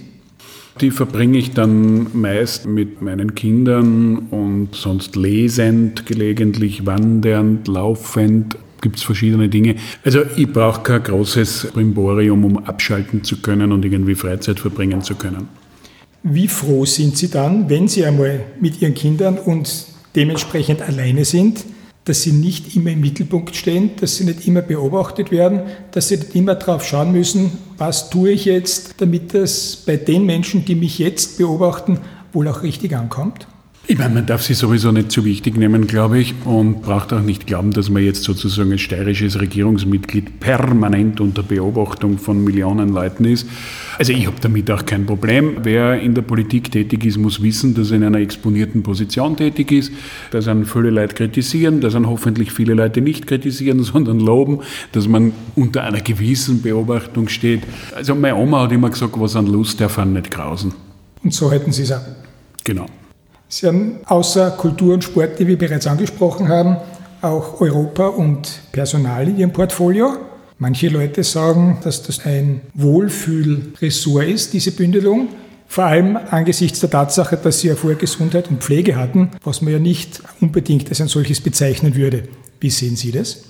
Die 0.80 0.90
verbringe 0.90 1.38
ich 1.38 1.52
dann 1.52 2.08
meist 2.20 2.66
mit 2.66 3.00
meinen 3.00 3.36
Kindern 3.36 4.26
und 4.30 4.74
sonst 4.74 5.14
lesend, 5.14 6.04
gelegentlich 6.04 6.84
wandernd, 6.84 7.68
laufend. 7.68 8.56
Gibt 8.84 8.98
es 8.98 9.02
verschiedene 9.02 9.48
Dinge. 9.48 9.76
Also 10.04 10.20
ich 10.36 10.52
brauche 10.52 10.82
kein 10.82 11.02
großes 11.02 11.68
Brimborium, 11.72 12.44
um 12.44 12.58
abschalten 12.58 13.24
zu 13.24 13.40
können 13.40 13.72
und 13.72 13.82
irgendwie 13.82 14.14
Freizeit 14.14 14.60
verbringen 14.60 15.00
zu 15.00 15.14
können. 15.14 15.48
Wie 16.22 16.48
froh 16.48 16.84
sind 16.84 17.16
Sie 17.16 17.30
dann, 17.30 17.70
wenn 17.70 17.88
Sie 17.88 18.04
einmal 18.04 18.40
mit 18.60 18.82
Ihren 18.82 18.92
Kindern 18.92 19.38
und 19.38 19.86
dementsprechend 20.14 20.82
alleine 20.82 21.24
sind, 21.24 21.64
dass 22.04 22.24
sie 22.24 22.32
nicht 22.32 22.76
immer 22.76 22.90
im 22.90 23.00
Mittelpunkt 23.00 23.56
stehen, 23.56 23.92
dass 23.98 24.16
sie 24.16 24.24
nicht 24.24 24.46
immer 24.46 24.60
beobachtet 24.60 25.30
werden, 25.30 25.62
dass 25.92 26.08
sie 26.08 26.18
nicht 26.18 26.34
immer 26.34 26.54
darauf 26.54 26.84
schauen 26.84 27.12
müssen, 27.12 27.52
was 27.78 28.10
tue 28.10 28.32
ich 28.32 28.44
jetzt, 28.44 28.96
damit 28.98 29.32
das 29.32 29.76
bei 29.86 29.96
den 29.96 30.26
Menschen, 30.26 30.66
die 30.66 30.74
mich 30.74 30.98
jetzt 30.98 31.38
beobachten, 31.38 32.00
wohl 32.34 32.48
auch 32.48 32.62
richtig 32.62 32.94
ankommt? 32.94 33.46
Ich 33.86 33.98
meine, 33.98 34.14
man 34.14 34.24
darf 34.24 34.42
sie 34.42 34.54
sowieso 34.54 34.92
nicht 34.92 35.12
zu 35.12 35.26
wichtig 35.26 35.58
nehmen, 35.58 35.86
glaube 35.86 36.18
ich, 36.18 36.34
und 36.46 36.80
braucht 36.80 37.12
auch 37.12 37.20
nicht 37.20 37.46
glauben, 37.46 37.70
dass 37.70 37.90
man 37.90 38.02
jetzt 38.02 38.22
sozusagen 38.22 38.72
ein 38.72 38.78
steirisches 38.78 39.38
Regierungsmitglied 39.38 40.40
permanent 40.40 41.20
unter 41.20 41.42
Beobachtung 41.42 42.16
von 42.16 42.42
Millionen 42.42 42.88
Leuten 42.88 43.26
ist. 43.26 43.46
Also 43.98 44.14
ich 44.14 44.26
habe 44.26 44.36
damit 44.40 44.70
auch 44.70 44.86
kein 44.86 45.04
Problem. 45.04 45.58
Wer 45.64 46.00
in 46.00 46.14
der 46.14 46.22
Politik 46.22 46.72
tätig 46.72 47.04
ist, 47.04 47.18
muss 47.18 47.42
wissen, 47.42 47.74
dass 47.74 47.90
er 47.90 47.98
in 47.98 48.04
einer 48.04 48.20
exponierten 48.20 48.82
Position 48.82 49.36
tätig 49.36 49.70
ist, 49.70 49.92
dass 50.30 50.48
einen 50.48 50.64
viele 50.64 50.88
Leute 50.88 51.14
kritisieren, 51.14 51.82
dass 51.82 51.94
einen 51.94 52.08
hoffentlich 52.08 52.52
viele 52.52 52.72
Leute 52.72 53.02
nicht 53.02 53.26
kritisieren, 53.26 53.82
sondern 53.82 54.18
loben, 54.18 54.60
dass 54.92 55.08
man 55.08 55.32
unter 55.56 55.84
einer 55.84 56.00
gewissen 56.00 56.62
Beobachtung 56.62 57.28
steht. 57.28 57.60
Also 57.94 58.14
meine 58.14 58.36
Oma 58.36 58.62
hat 58.62 58.72
immer 58.72 58.88
gesagt, 58.88 59.12
was 59.20 59.36
an 59.36 59.46
Lust 59.46 59.78
darf 59.78 59.98
man 59.98 60.14
nicht 60.14 60.30
grausen. 60.30 60.72
Und 61.22 61.34
so 61.34 61.52
hätten 61.52 61.70
Sie 61.70 61.82
es 61.82 61.92
auch. 61.92 62.00
Genau. 62.64 62.86
Sie 63.54 63.68
haben 63.68 64.00
außer 64.06 64.50
Kultur 64.50 64.94
und 64.94 65.04
Sport, 65.04 65.38
die 65.38 65.46
wir 65.46 65.56
bereits 65.56 65.86
angesprochen 65.86 66.48
haben, 66.48 66.76
auch 67.22 67.60
Europa 67.60 68.08
und 68.08 68.48
Personal 68.72 69.28
in 69.28 69.38
Ihrem 69.38 69.52
Portfolio. 69.52 70.16
Manche 70.58 70.88
Leute 70.88 71.22
sagen, 71.22 71.78
dass 71.84 72.02
das 72.02 72.26
ein 72.26 72.62
Wohlfühlressort 72.74 74.26
ist, 74.26 74.54
diese 74.54 74.72
Bündelung. 74.72 75.28
Vor 75.68 75.84
allem 75.84 76.18
angesichts 76.32 76.80
der 76.80 76.90
Tatsache, 76.90 77.36
dass 77.36 77.60
Sie 77.60 77.68
ja 77.68 77.76
vorher 77.76 77.96
Gesundheit 77.96 78.50
und 78.50 78.60
Pflege 78.60 78.96
hatten, 78.96 79.30
was 79.44 79.62
man 79.62 79.72
ja 79.72 79.78
nicht 79.78 80.20
unbedingt 80.40 80.88
als 80.88 81.00
ein 81.00 81.06
solches 81.06 81.40
bezeichnen 81.40 81.94
würde. 81.94 82.24
Wie 82.64 82.70
sehen 82.70 82.96
Sie 82.96 83.12
das? 83.12 83.42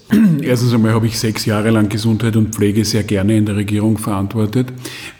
Erstens 0.42 0.74
einmal 0.74 0.92
habe 0.92 1.06
ich 1.06 1.16
sechs 1.16 1.46
Jahre 1.46 1.70
lang 1.70 1.88
Gesundheit 1.88 2.34
und 2.34 2.52
Pflege 2.52 2.84
sehr 2.84 3.04
gerne 3.04 3.36
in 3.36 3.46
der 3.46 3.54
Regierung 3.54 3.96
verantwortet, 3.96 4.72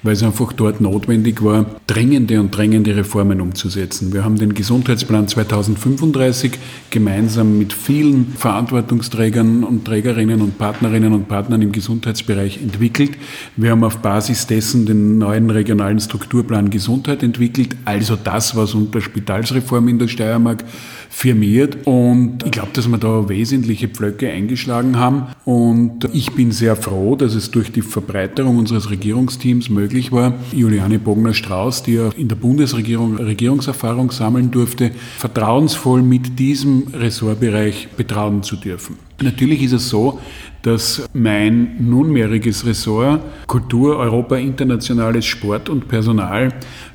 weil 0.03 0.15
es 0.15 0.23
einfach 0.25 0.53
dort 0.53 0.81
notwendig 0.81 1.45
war, 1.45 1.67
dringende 1.87 2.41
und 2.41 2.51
drängende 2.51 2.97
Reformen 2.97 3.41
umzusetzen. 3.41 4.13
Wir 4.13 4.25
haben 4.25 4.37
den 4.37 4.55
Gesundheitsplan 4.55 5.29
2035 5.29 6.59
gemeinsam 6.91 7.57
mit 7.57 7.73
vielen 7.73 8.33
Verantwortungsträgern 8.37 9.63
und 9.63 9.85
Trägerinnen 9.85 10.43
und 10.43 10.59
Partnerinnen 10.59 11.13
und 11.13 11.29
Partnern 11.29 11.63
im 11.63 11.71
Gesundheitsbereich 11.71 12.61
entwickelt. 12.61 13.13
Wir 13.57 13.71
haben 13.71 13.85
auf 13.85 13.99
Basis 13.99 14.49
dessen 14.49 14.87
den 14.87 15.19
neuen 15.19 15.49
regionalen 15.51 16.01
Strukturplan 16.01 16.71
Gesundheit 16.71 17.23
entwickelt, 17.23 17.77
also 17.85 18.17
das, 18.17 18.57
was 18.57 18.75
unter 18.75 19.01
Spitalsreform 19.01 19.87
in 19.87 20.01
der 20.01 20.09
Steiermark 20.09 20.65
firmiert. 21.15 21.87
Und 21.87 22.45
ich 22.45 22.51
glaube, 22.51 22.71
dass 22.73 22.89
wir 22.89 22.99
da 22.99 23.29
wesentliche 23.29 23.89
Pflöcke 23.89 24.29
eingeschlagen 24.29 24.99
haben. 24.99 25.27
Und 25.45 26.09
ich 26.13 26.33
bin 26.33 26.51
sehr 26.51 26.75
froh, 26.75 27.15
dass 27.15 27.35
es 27.35 27.53
durch 27.53 27.71
die 27.71 27.83
Verbreiterung 27.83 28.59
unseres 28.59 28.91
Regierungsteams 28.91 29.71
möglich 29.71 30.11
war, 30.11 30.35
Juliane 30.53 30.99
Bogner-Strauß, 30.99 31.85
die 31.85 31.95
ja 31.95 32.11
in 32.17 32.27
der 32.27 32.35
Bundesregierung 32.35 33.17
Regierungserfahrung 33.17 34.11
sammeln 34.11 34.51
durfte, 34.51 34.91
vertrauensvoll 35.17 36.03
mit 36.03 36.39
diesem 36.39 36.89
Ressortbereich 36.93 37.89
betrauen 37.97 38.43
zu 38.43 38.57
dürfen. 38.57 38.97
Natürlich 39.23 39.63
ist 39.63 39.73
es 39.73 39.89
so, 39.89 40.19
dass 40.63 41.09
mein 41.15 41.77
nunmehriges 41.89 42.67
Ressort 42.67 43.21
Kultur, 43.47 43.99
Europa, 43.99 44.37
internationales 44.37 45.25
Sport 45.25 45.69
und 45.69 45.87
Personal 45.87 46.53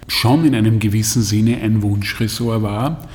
schon 0.07 0.43
in 0.43 0.55
einem 0.55 0.79
gewissen 0.79 1.21
Sinne 1.21 1.57
ein 1.61 1.81
Wunschressort 1.81 2.61
war. 2.61 3.07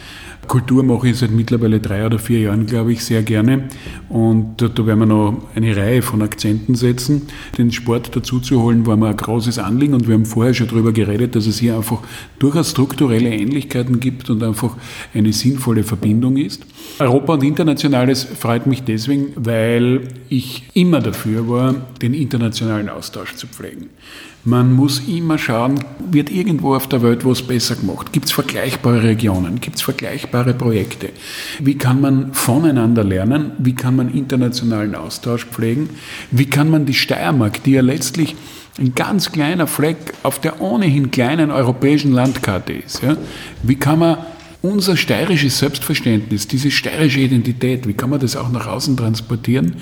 Kultur 0.49 0.83
mache 0.83 1.09
ich 1.09 1.19
seit 1.19 1.31
mittlerweile 1.31 1.81
drei 1.81 2.07
oder 2.07 2.19
vier 2.19 2.41
Jahren, 2.41 2.67
glaube 2.67 2.93
ich, 2.93 3.05
sehr 3.05 3.23
gerne. 3.23 3.69
Und 4.09 4.57
da, 4.59 4.87
werden 4.87 5.01
wir 5.01 5.07
noch 5.07 5.43
eine 5.55 5.77
Reihe 5.77 6.03
von 6.03 6.23
Akzenten 6.23 6.75
setzen. 6.75 7.23
Den 7.59 7.73
Sport 7.73 8.15
dazu 8.15 8.41
zu 8.41 8.63
holen, 8.63 8.87
war 8.87 8.97
mir 8.97 9.09
ein 9.09 9.17
großes 9.17 9.59
Anliegen 9.59 9.95
und 9.95 10.07
wir 10.09 10.15
haben 10.15 10.27
vorher 10.27 10.55
schon 10.55 10.69
darüber 10.69 10.93
geredet, 10.93 11.35
dass 11.35 11.47
es 11.47 11.59
hier 11.59 11.77
einfach 11.77 11.99
durchaus 12.39 12.71
strukturelle 12.71 13.31
Ähnlichkeiten 13.31 14.01
gibt 14.01 14.31
und 14.31 14.43
einfach 14.43 14.77
eine 15.13 15.33
sinnvolle 15.33 15.85
Verbindung 15.85 16.37
ist. 16.37 16.65
Europa 16.99 17.35
und 17.35 17.43
Internationales 17.43 18.25
freut 18.25 18.67
mich 18.67 18.83
deswegen, 18.83 19.33
weil 19.37 20.09
ich 20.29 20.65
immer 20.75 21.01
dafür 21.01 21.49
war, 21.49 21.75
den 22.03 22.15
internationalen 22.15 22.89
Austausch 22.89 23.35
zu 23.35 23.47
pflegen. 23.47 23.89
Man 24.47 24.75
muss 24.75 25.01
immer 25.09 25.39
schauen, 25.39 25.83
wird 26.11 26.31
irgendwo 26.31 26.75
auf 26.75 26.87
der 26.87 27.03
Welt 27.03 27.25
was 27.25 27.41
besser 27.41 27.77
gemacht? 27.77 28.13
Gibt 28.13 28.27
es 28.27 28.33
vergleichbare 28.33 29.03
Regionen? 29.03 29.59
Gibt 29.59 29.77
es 29.77 29.83
vergleichbare 29.83 30.53
Projekte? 30.53 31.11
Wie 31.61 31.79
kann 31.79 32.03
man 32.03 32.35
voneinander 32.35 33.05
lernen? 33.05 33.53
Wie 33.57 33.75
kann 33.75 33.97
man 33.97 34.13
internationalen 34.13 34.95
Austausch 34.97 35.47
pflegen? 35.47 35.89
Wie 36.31 36.45
kann 36.45 36.69
man 36.69 36.85
die 36.85 36.93
Steiermark, 36.93 37.63
die 37.65 37.73
ja 37.73 37.81
letztlich 37.81 38.37
ein 38.79 38.95
ganz 38.95 39.33
kleiner 39.33 39.67
Fleck 39.67 40.13
auf 40.25 40.41
der 40.41 40.61
ohnehin 40.61 41.11
kleinen 41.11 41.51
europäischen 41.51 42.13
Landkarte 42.13 42.75
ist, 42.75 43.03
ja, 43.03 43.17
wie 43.63 43.77
kann 43.77 43.99
man 43.99 44.19
unser 44.65 44.97
steirisches 44.97 45.59
Selbstverständnis, 45.59 46.49
diese 46.49 46.71
steirische 46.71 47.21
Identität, 47.21 47.87
wie 47.87 47.93
kann 47.93 48.09
man 48.09 48.19
das 48.19 48.35
auch 48.35 48.51
nach 48.51 48.67
außen 48.67 48.97
transportieren 48.97 49.77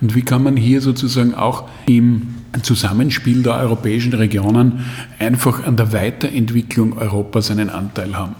und 0.00 0.14
wie 0.14 0.22
kann 0.22 0.42
man 0.42 0.56
hier 0.56 0.80
sozusagen 0.80 1.34
auch 1.34 1.68
im 1.84 2.28
Zusammenspiel 2.62 3.42
der 3.42 3.56
europäischen 3.56 4.14
Regionen 4.14 4.86
einfach 5.18 5.66
an 5.66 5.76
der 5.76 5.92
Weiterentwicklung 5.92 6.96
Europas 6.96 7.50
einen 7.50 7.68
Anteil 7.68 8.16
haben. 8.16 8.34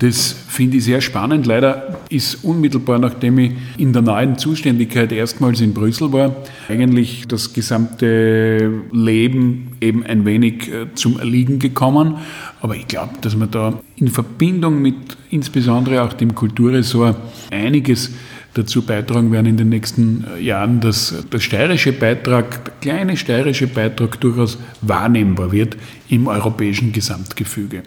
Das 0.00 0.34
finde 0.48 0.78
ich 0.78 0.84
sehr 0.84 1.02
spannend. 1.02 1.44
Leider 1.44 2.00
ist 2.08 2.42
unmittelbar, 2.42 2.98
nachdem 2.98 3.38
ich 3.38 3.52
in 3.76 3.92
der 3.92 4.00
neuen 4.00 4.38
Zuständigkeit 4.38 5.12
erstmals 5.12 5.60
in 5.60 5.74
Brüssel 5.74 6.10
war, 6.10 6.36
eigentlich 6.68 7.28
das 7.28 7.52
gesamte 7.52 8.80
Leben 8.92 9.72
eben 9.82 10.04
ein 10.04 10.24
wenig 10.24 10.72
äh, 10.72 10.86
zum 10.94 11.18
Erliegen 11.18 11.58
gekommen. 11.58 12.16
Aber 12.62 12.76
ich 12.76 12.88
glaube, 12.88 13.12
dass 13.20 13.36
man 13.36 13.50
da 13.50 13.78
in 13.96 14.08
Verbindung 14.08 14.80
mit 14.80 15.18
insbesondere 15.28 16.02
auch 16.02 16.14
dem 16.14 16.34
Kulturressort 16.34 17.18
einiges 17.50 18.10
dazu 18.54 18.80
beitragen 18.80 19.30
werden 19.32 19.46
in 19.46 19.56
den 19.58 19.68
nächsten 19.68 20.24
äh, 20.34 20.40
Jahren, 20.40 20.80
dass 20.80 21.14
der 21.30 21.40
steirische 21.40 21.92
Beitrag, 21.92 22.64
der 22.64 22.74
kleine 22.80 23.18
steirische 23.18 23.66
Beitrag 23.66 24.18
durchaus 24.22 24.56
wahrnehmbar 24.80 25.52
wird 25.52 25.76
im 26.08 26.26
europäischen 26.26 26.90
Gesamtgefüge. 26.90 27.82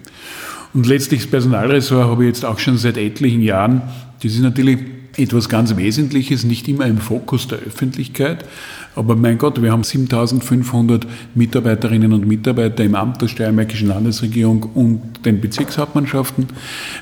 Und 0.74 0.88
letztlich 0.88 1.22
das 1.22 1.30
Personalressort 1.30 2.06
habe 2.06 2.24
ich 2.24 2.30
jetzt 2.30 2.46
auch 2.46 2.60
schon 2.60 2.78
seit 2.78 2.98
etlichen 2.98 3.42
Jahren. 3.42 3.84
Das 4.22 4.34
ist 4.34 4.42
natürlich 4.42 4.80
etwas 5.18 5.48
ganz 5.48 5.76
Wesentliches, 5.76 6.44
nicht 6.44 6.68
immer 6.68 6.88
im 6.88 6.98
Fokus 6.98 7.48
der 7.48 7.60
Öffentlichkeit. 7.60 8.46
Aber 8.96 9.16
mein 9.16 9.38
Gott, 9.38 9.62
wir 9.62 9.72
haben 9.72 9.84
7500 9.84 11.06
Mitarbeiterinnen 11.36 12.14
und 12.14 12.28
Mitarbeiter 12.28 12.84
im 12.84 12.96
Amt 12.96 13.22
der 13.22 13.28
Steiermärkischen 13.28 13.88
Landesregierung 13.88 14.64
und 14.74 15.26
den 15.26 15.42
Bezirkshauptmannschaften. 15.42 16.48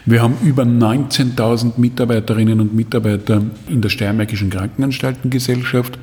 Wir 0.05 0.21
haben 0.21 0.35
über 0.43 0.63
19.000 0.63 1.73
Mitarbeiterinnen 1.77 2.59
und 2.59 2.75
Mitarbeiter 2.75 3.41
in 3.69 3.81
der 3.81 3.89
Steiermärkischen 3.89 4.49
Krankenanstaltengesellschaft 4.49 5.97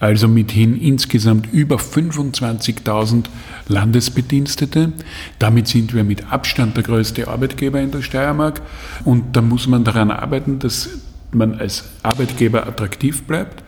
also 0.00 0.28
mithin 0.28 0.80
insgesamt 0.80 1.52
über 1.52 1.76
25.000 1.76 3.24
Landesbedienstete. 3.68 4.92
Damit 5.38 5.68
sind 5.68 5.94
wir 5.94 6.04
mit 6.04 6.32
Abstand 6.32 6.76
der 6.76 6.84
größte 6.84 7.28
Arbeitgeber 7.28 7.80
in 7.80 7.90
der 7.90 8.02
Steiermark 8.02 8.62
und 9.04 9.36
da 9.36 9.42
muss 9.42 9.66
man 9.66 9.84
daran 9.84 10.10
arbeiten, 10.10 10.58
dass 10.58 10.88
man 11.32 11.54
als 11.58 11.84
Arbeitgeber 12.02 12.66
attraktiv 12.66 13.24
bleibt, 13.24 13.62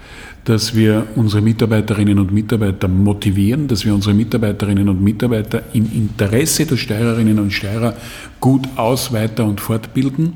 dass 0.45 0.75
wir 0.75 1.07
unsere 1.17 1.43
Mitarbeiterinnen 1.43 2.19
und 2.19 2.33
Mitarbeiter 2.33 2.89
motivieren, 2.89 3.69
dass 3.69 3.85
wir 3.85 3.95
unsere 3.95 4.15
Mitarbeiterinnen 4.15 4.89
und 4.89 5.03
Mitarbeiter 5.03 5.63
im 5.75 5.91
Interesse 5.93 6.65
der 6.65 6.77
Steirerinnen 6.77 7.39
und 7.39 7.53
Steirer 7.53 7.95
gut 8.41 8.67
aus, 8.77 9.13
weiter 9.13 9.45
und 9.45 9.61
fortbilden. 9.61 10.35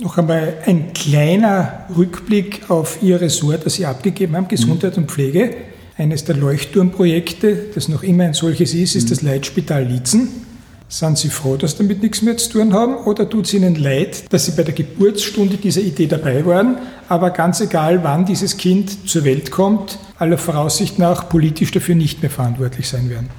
Noch 0.00 0.16
einmal 0.16 0.58
ein 0.64 0.92
kleiner 0.92 1.86
Rückblick 1.96 2.70
auf 2.70 3.02
Ihr 3.02 3.20
Ressort, 3.20 3.66
das 3.66 3.74
Sie 3.74 3.86
abgegeben 3.86 4.36
haben, 4.36 4.46
Gesundheit 4.46 4.96
und 4.96 5.10
Pflege. 5.10 5.50
Eines 5.96 6.22
der 6.22 6.36
Leuchtturmprojekte, 6.36 7.66
das 7.74 7.88
noch 7.88 8.04
immer 8.04 8.22
ein 8.22 8.32
solches 8.32 8.74
ist, 8.74 8.94
ist 8.94 9.10
das 9.10 9.22
Leitspital 9.22 9.84
Liezen. 9.84 10.28
Sind 10.88 11.18
Sie 11.18 11.30
froh, 11.30 11.56
dass 11.56 11.76
damit 11.76 12.00
nichts 12.00 12.22
mehr 12.22 12.36
zu 12.36 12.50
tun 12.50 12.74
haben 12.74 12.94
oder 12.94 13.28
tut 13.28 13.46
es 13.46 13.54
Ihnen 13.54 13.74
leid, 13.74 14.32
dass 14.32 14.46
Sie 14.46 14.52
bei 14.52 14.62
der 14.62 14.72
Geburtsstunde 14.72 15.56
dieser 15.56 15.80
Idee 15.80 16.06
dabei 16.06 16.46
waren, 16.46 16.78
aber 17.08 17.30
ganz 17.30 17.60
egal, 17.60 18.04
wann 18.04 18.24
dieses 18.24 18.56
Kind 18.56 19.08
zur 19.08 19.24
Welt 19.24 19.50
kommt, 19.50 19.98
aller 20.16 20.38
Voraussicht 20.38 21.00
nach 21.00 21.28
politisch 21.28 21.72
dafür 21.72 21.96
nicht 21.96 22.22
mehr 22.22 22.30
verantwortlich 22.30 22.88
sein 22.88 23.10
werden? 23.10 23.30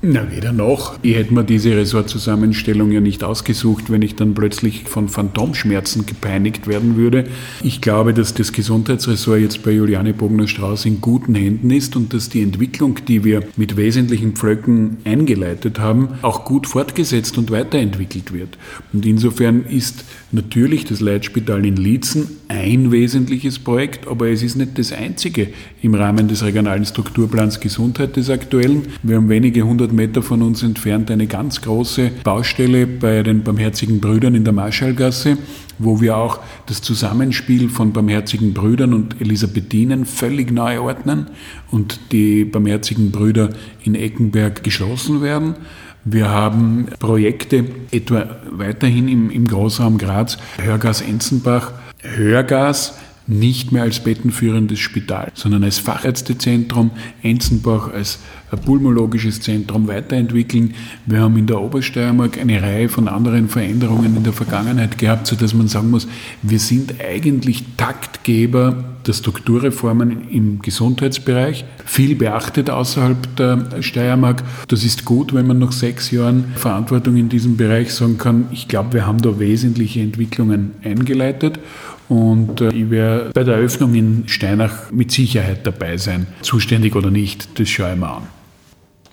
Na, 0.00 0.30
weder 0.30 0.52
noch. 0.52 0.96
Ich 1.02 1.16
hätte 1.16 1.34
mir 1.34 1.42
diese 1.42 1.76
Ressortzusammenstellung 1.76 2.92
ja 2.92 3.00
nicht 3.00 3.24
ausgesucht, 3.24 3.90
wenn 3.90 4.00
ich 4.02 4.14
dann 4.14 4.32
plötzlich 4.32 4.84
von 4.84 5.08
Phantomschmerzen 5.08 6.06
gepeinigt 6.06 6.68
werden 6.68 6.96
würde. 6.96 7.24
Ich 7.64 7.80
glaube, 7.80 8.14
dass 8.14 8.32
das 8.32 8.52
Gesundheitsressort 8.52 9.40
jetzt 9.40 9.64
bei 9.64 9.72
Juliane 9.72 10.14
Bogner-Strauß 10.14 10.84
in 10.84 11.00
guten 11.00 11.34
Händen 11.34 11.72
ist 11.72 11.96
und 11.96 12.14
dass 12.14 12.28
die 12.28 12.42
Entwicklung, 12.42 13.00
die 13.08 13.24
wir 13.24 13.42
mit 13.56 13.76
wesentlichen 13.76 14.34
Pflöcken 14.34 14.98
eingeleitet 15.04 15.80
haben, 15.80 16.10
auch 16.22 16.44
gut 16.44 16.68
fortgesetzt 16.68 17.36
und 17.36 17.50
weiterentwickelt 17.50 18.32
wird. 18.32 18.56
Und 18.92 19.04
insofern 19.04 19.64
ist 19.64 20.04
natürlich 20.30 20.84
das 20.84 21.00
Leitspital 21.00 21.66
in 21.66 21.74
Liezen 21.74 22.38
ein 22.72 22.92
wesentliches 22.92 23.58
Projekt, 23.58 24.06
aber 24.06 24.28
es 24.28 24.42
ist 24.42 24.56
nicht 24.56 24.78
das 24.78 24.92
einzige 24.92 25.48
im 25.82 25.94
Rahmen 25.94 26.28
des 26.28 26.44
regionalen 26.44 26.84
Strukturplans 26.84 27.60
Gesundheit 27.60 28.16
des 28.16 28.30
aktuellen. 28.30 28.88
Wir 29.02 29.16
haben 29.16 29.28
wenige 29.28 29.62
hundert 29.62 29.88
100 29.88 29.92
Meter 29.92 30.22
von 30.22 30.42
uns 30.42 30.62
entfernt 30.62 31.10
eine 31.10 31.26
ganz 31.26 31.60
große 31.60 32.10
Baustelle 32.24 32.86
bei 32.86 33.22
den 33.22 33.42
Barmherzigen 33.42 34.00
Brüdern 34.00 34.34
in 34.34 34.44
der 34.44 34.52
Marschallgasse, 34.52 35.38
wo 35.78 36.00
wir 36.00 36.16
auch 36.16 36.40
das 36.66 36.82
Zusammenspiel 36.82 37.68
von 37.68 37.92
Barmherzigen 37.92 38.54
Brüdern 38.54 38.92
und 38.92 39.20
Elisabethinen 39.20 40.04
völlig 40.04 40.50
neu 40.50 40.80
ordnen 40.80 41.26
und 41.70 42.00
die 42.12 42.44
Barmherzigen 42.44 43.10
Brüder 43.10 43.50
in 43.84 43.94
Eckenberg 43.94 44.62
geschlossen 44.62 45.22
werden. 45.22 45.54
Wir 46.04 46.28
haben 46.30 46.86
Projekte 46.98 47.64
etwa 47.90 48.36
weiterhin 48.50 49.08
im, 49.08 49.30
im 49.30 49.46
Großraum 49.46 49.98
Graz, 49.98 50.38
Hörgas 50.62 51.00
Enzenbach, 51.02 51.72
Hörgas, 52.02 52.98
nicht 53.28 53.72
mehr 53.72 53.82
als 53.82 54.00
bettenführendes 54.00 54.80
Spital, 54.80 55.30
sondern 55.34 55.62
als 55.62 55.78
Fachärztezentrum, 55.78 56.90
Enzenbach 57.22 57.92
als 57.92 58.18
pulmologisches 58.56 59.42
Zentrum 59.42 59.88
weiterentwickeln. 59.88 60.74
Wir 61.04 61.20
haben 61.20 61.36
in 61.36 61.46
der 61.46 61.60
Obersteiermark 61.60 62.38
eine 62.38 62.62
Reihe 62.62 62.88
von 62.88 63.06
anderen 63.06 63.48
Veränderungen 63.48 64.16
in 64.16 64.24
der 64.24 64.32
Vergangenheit 64.32 64.96
gehabt, 64.96 65.26
sodass 65.26 65.52
man 65.52 65.68
sagen 65.68 65.90
muss, 65.90 66.08
wir 66.42 66.58
sind 66.58 66.94
eigentlich 67.04 67.64
Taktgeber 67.76 68.84
der 69.06 69.12
Strukturreformen 69.12 70.28
im 70.30 70.60
Gesundheitsbereich, 70.60 71.64
viel 71.84 72.14
beachtet 72.14 72.70
außerhalb 72.70 73.36
der 73.36 73.82
Steiermark. 73.82 74.42
Das 74.68 74.84
ist 74.84 75.04
gut, 75.04 75.34
wenn 75.34 75.46
man 75.46 75.58
nach 75.58 75.72
sechs 75.72 76.10
Jahren 76.10 76.52
Verantwortung 76.54 77.16
in 77.16 77.28
diesem 77.28 77.56
Bereich 77.56 77.92
sagen 77.92 78.18
kann, 78.18 78.48
ich 78.52 78.68
glaube, 78.68 78.94
wir 78.94 79.06
haben 79.06 79.20
da 79.20 79.38
wesentliche 79.38 80.00
Entwicklungen 80.00 80.72
eingeleitet. 80.82 81.58
Und 82.08 82.60
äh, 82.60 82.70
ich 82.70 82.90
werde 82.90 83.30
bei 83.34 83.44
der 83.44 83.56
Eröffnung 83.56 83.94
in 83.94 84.24
Steinach 84.28 84.90
mit 84.90 85.12
Sicherheit 85.12 85.66
dabei 85.66 85.96
sein. 85.96 86.26
Zuständig 86.42 86.96
oder 86.96 87.10
nicht, 87.10 87.58
das 87.58 87.68
schaue 87.68 87.92
ich 87.92 87.98
mir 87.98 88.08
an. 88.08 88.22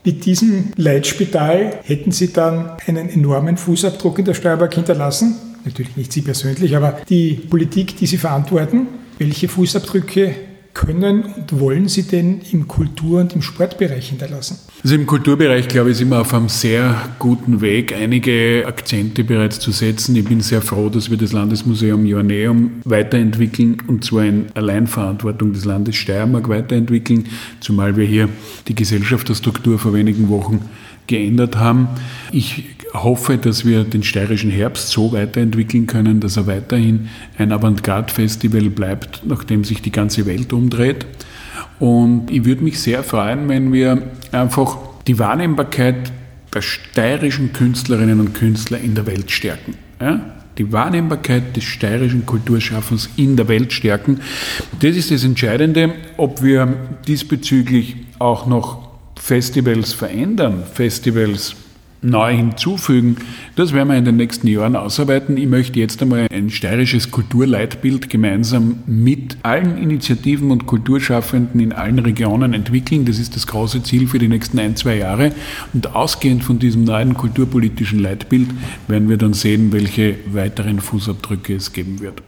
Mit 0.05 0.25
diesem 0.25 0.71
Leitspital 0.75 1.79
hätten 1.83 2.11
Sie 2.11 2.31
dann 2.31 2.69
einen 2.85 3.09
enormen 3.09 3.57
Fußabdruck 3.57 4.19
in 4.19 4.25
der 4.25 4.35
Steiermark 4.35 4.73
hinterlassen. 4.75 5.35
Natürlich 5.65 5.97
nicht 5.97 6.13
Sie 6.13 6.21
persönlich, 6.21 6.75
aber 6.75 6.99
die 7.09 7.33
Politik, 7.33 7.97
die 7.97 8.05
Sie 8.05 8.17
verantworten. 8.17 8.87
Welche 9.17 9.47
Fußabdrücke 9.47 10.35
können 10.75 11.23
und 11.23 11.59
wollen 11.59 11.87
Sie 11.87 12.03
denn 12.03 12.41
im 12.51 12.67
Kultur- 12.67 13.21
und 13.21 13.33
im 13.33 13.41
Sportbereich 13.41 14.09
hinterlassen? 14.09 14.59
Also 14.83 14.93
im 14.93 15.07
Kulturbereich, 15.07 15.67
glaube 15.67 15.89
ich, 15.89 15.97
sind 15.97 16.09
wir 16.09 16.21
auf 16.21 16.31
einem 16.33 16.49
sehr 16.49 17.01
guten 17.17 17.61
Weg, 17.61 17.95
einige 17.95 18.63
Akzente 18.67 19.23
bereits 19.23 19.59
zu 19.59 19.71
setzen. 19.71 20.15
Ich 20.15 20.25
bin 20.25 20.41
sehr 20.41 20.61
froh, 20.61 20.89
dass 20.89 21.09
wir 21.09 21.17
das 21.17 21.31
Landesmuseum 21.31 22.05
Joanneum 22.05 22.81
weiterentwickeln 22.83 23.77
und 23.87 24.03
zwar 24.03 24.25
in 24.25 24.45
Alleinverantwortung 24.53 25.53
des 25.53 25.65
Landes 25.65 25.95
Steiermark 25.95 26.49
weiterentwickeln, 26.49 27.25
zumal 27.61 27.97
wir 27.97 28.05
hier 28.05 28.29
die 28.67 28.75
Gesellschafterstruktur 28.75 29.79
vor 29.79 29.93
wenigen 29.93 30.29
Wochen 30.29 30.59
geändert 31.07 31.55
haben. 31.55 31.87
Ich 32.31 32.74
hoffe, 33.03 33.37
dass 33.37 33.65
wir 33.65 33.83
den 33.83 34.03
steirischen 34.03 34.51
Herbst 34.51 34.89
so 34.89 35.11
weiterentwickeln 35.11 35.87
können, 35.87 36.19
dass 36.19 36.37
er 36.37 36.47
weiterhin 36.47 37.09
ein 37.37 37.51
Avantgarde-Festival 37.51 38.69
bleibt, 38.69 39.21
nachdem 39.25 39.63
sich 39.63 39.81
die 39.81 39.91
ganze 39.91 40.25
Welt 40.25 40.53
umdreht. 40.53 41.05
Und 41.79 42.31
ich 42.31 42.45
würde 42.45 42.63
mich 42.63 42.79
sehr 42.79 43.03
freuen, 43.03 43.49
wenn 43.49 43.73
wir 43.73 44.01
einfach 44.31 44.77
die 45.07 45.19
Wahrnehmbarkeit 45.19 46.11
der 46.53 46.61
steirischen 46.61 47.51
Künstlerinnen 47.53 48.19
und 48.19 48.33
Künstler 48.33 48.79
in 48.79 48.95
der 48.95 49.05
Welt 49.05 49.29
stärken. 49.29 49.75
Ja? 49.99 50.21
Die 50.57 50.71
Wahrnehmbarkeit 50.71 51.55
des 51.55 51.65
steirischen 51.65 52.25
Kulturschaffens 52.25 53.09
in 53.17 53.35
der 53.35 53.49
Welt 53.49 53.73
stärken. 53.73 54.21
Das 54.79 54.95
ist 54.95 55.11
das 55.11 55.25
Entscheidende, 55.25 55.93
ob 56.15 56.41
wir 56.41 56.73
diesbezüglich 57.07 57.97
auch 58.19 58.47
noch 58.47 58.87
Festivals 59.19 59.91
verändern, 59.91 60.63
Festivals 60.71 61.55
neu 62.05 62.35
hinzufügen. 62.35 63.17
Das 63.55 63.73
werden 63.73 63.89
wir 63.89 63.97
in 63.97 64.05
den 64.05 64.17
nächsten 64.17 64.47
Jahren 64.47 64.75
ausarbeiten. 64.75 65.37
Ich 65.37 65.47
möchte 65.47 65.79
jetzt 65.79 66.01
einmal 66.01 66.27
ein 66.31 66.49
steirisches 66.49 67.11
Kulturleitbild 67.11 68.09
gemeinsam 68.09 68.79
mit 68.85 69.37
allen 69.43 69.77
Initiativen 69.77 70.51
und 70.51 70.65
Kulturschaffenden 70.65 71.59
in 71.59 71.73
allen 71.73 71.99
Regionen 71.99 72.53
entwickeln. 72.53 73.05
Das 73.05 73.19
ist 73.19 73.35
das 73.35 73.47
große 73.47 73.83
Ziel 73.83 74.07
für 74.07 74.19
die 74.19 74.27
nächsten 74.27 74.59
ein, 74.59 74.75
zwei 74.75 74.97
Jahre. 74.97 75.31
Und 75.73 75.95
ausgehend 75.95 76.43
von 76.43 76.59
diesem 76.59 76.83
neuen 76.83 77.15
kulturpolitischen 77.15 77.99
Leitbild 77.99 78.49
werden 78.87 79.09
wir 79.09 79.17
dann 79.17 79.33
sehen, 79.33 79.71
welche 79.71 80.15
weiteren 80.27 80.79
Fußabdrücke 80.79 81.55
es 81.55 81.73
geben 81.73 81.99
wird. 81.99 82.21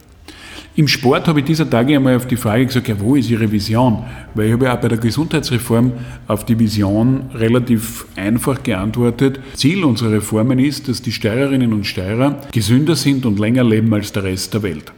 Im 0.78 0.86
Sport 0.86 1.26
habe 1.26 1.40
ich 1.40 1.46
dieser 1.46 1.68
Tage 1.68 1.96
einmal 1.96 2.14
auf 2.14 2.28
die 2.28 2.36
Frage 2.36 2.64
gesagt, 2.64 2.86
ja, 2.86 3.00
wo 3.00 3.16
ist 3.16 3.28
Ihre 3.28 3.50
Vision? 3.50 4.04
Weil 4.36 4.46
ich 4.46 4.52
habe 4.52 4.66
ja 4.66 4.76
auch 4.76 4.80
bei 4.80 4.86
der 4.86 4.98
Gesundheitsreform 4.98 5.92
auf 6.28 6.44
die 6.44 6.56
Vision 6.56 7.30
relativ 7.34 8.06
einfach 8.14 8.62
geantwortet. 8.62 9.40
Ziel 9.54 9.82
unserer 9.82 10.12
Reformen 10.12 10.60
ist, 10.60 10.86
dass 10.86 11.02
die 11.02 11.10
Steirerinnen 11.10 11.72
und 11.72 11.84
Steirer 11.84 12.40
gesünder 12.52 12.94
sind 12.94 13.26
und 13.26 13.40
länger 13.40 13.64
leben 13.64 13.92
als 13.92 14.12
der 14.12 14.22
Rest 14.22 14.54
der 14.54 14.62
Welt. 14.62 14.92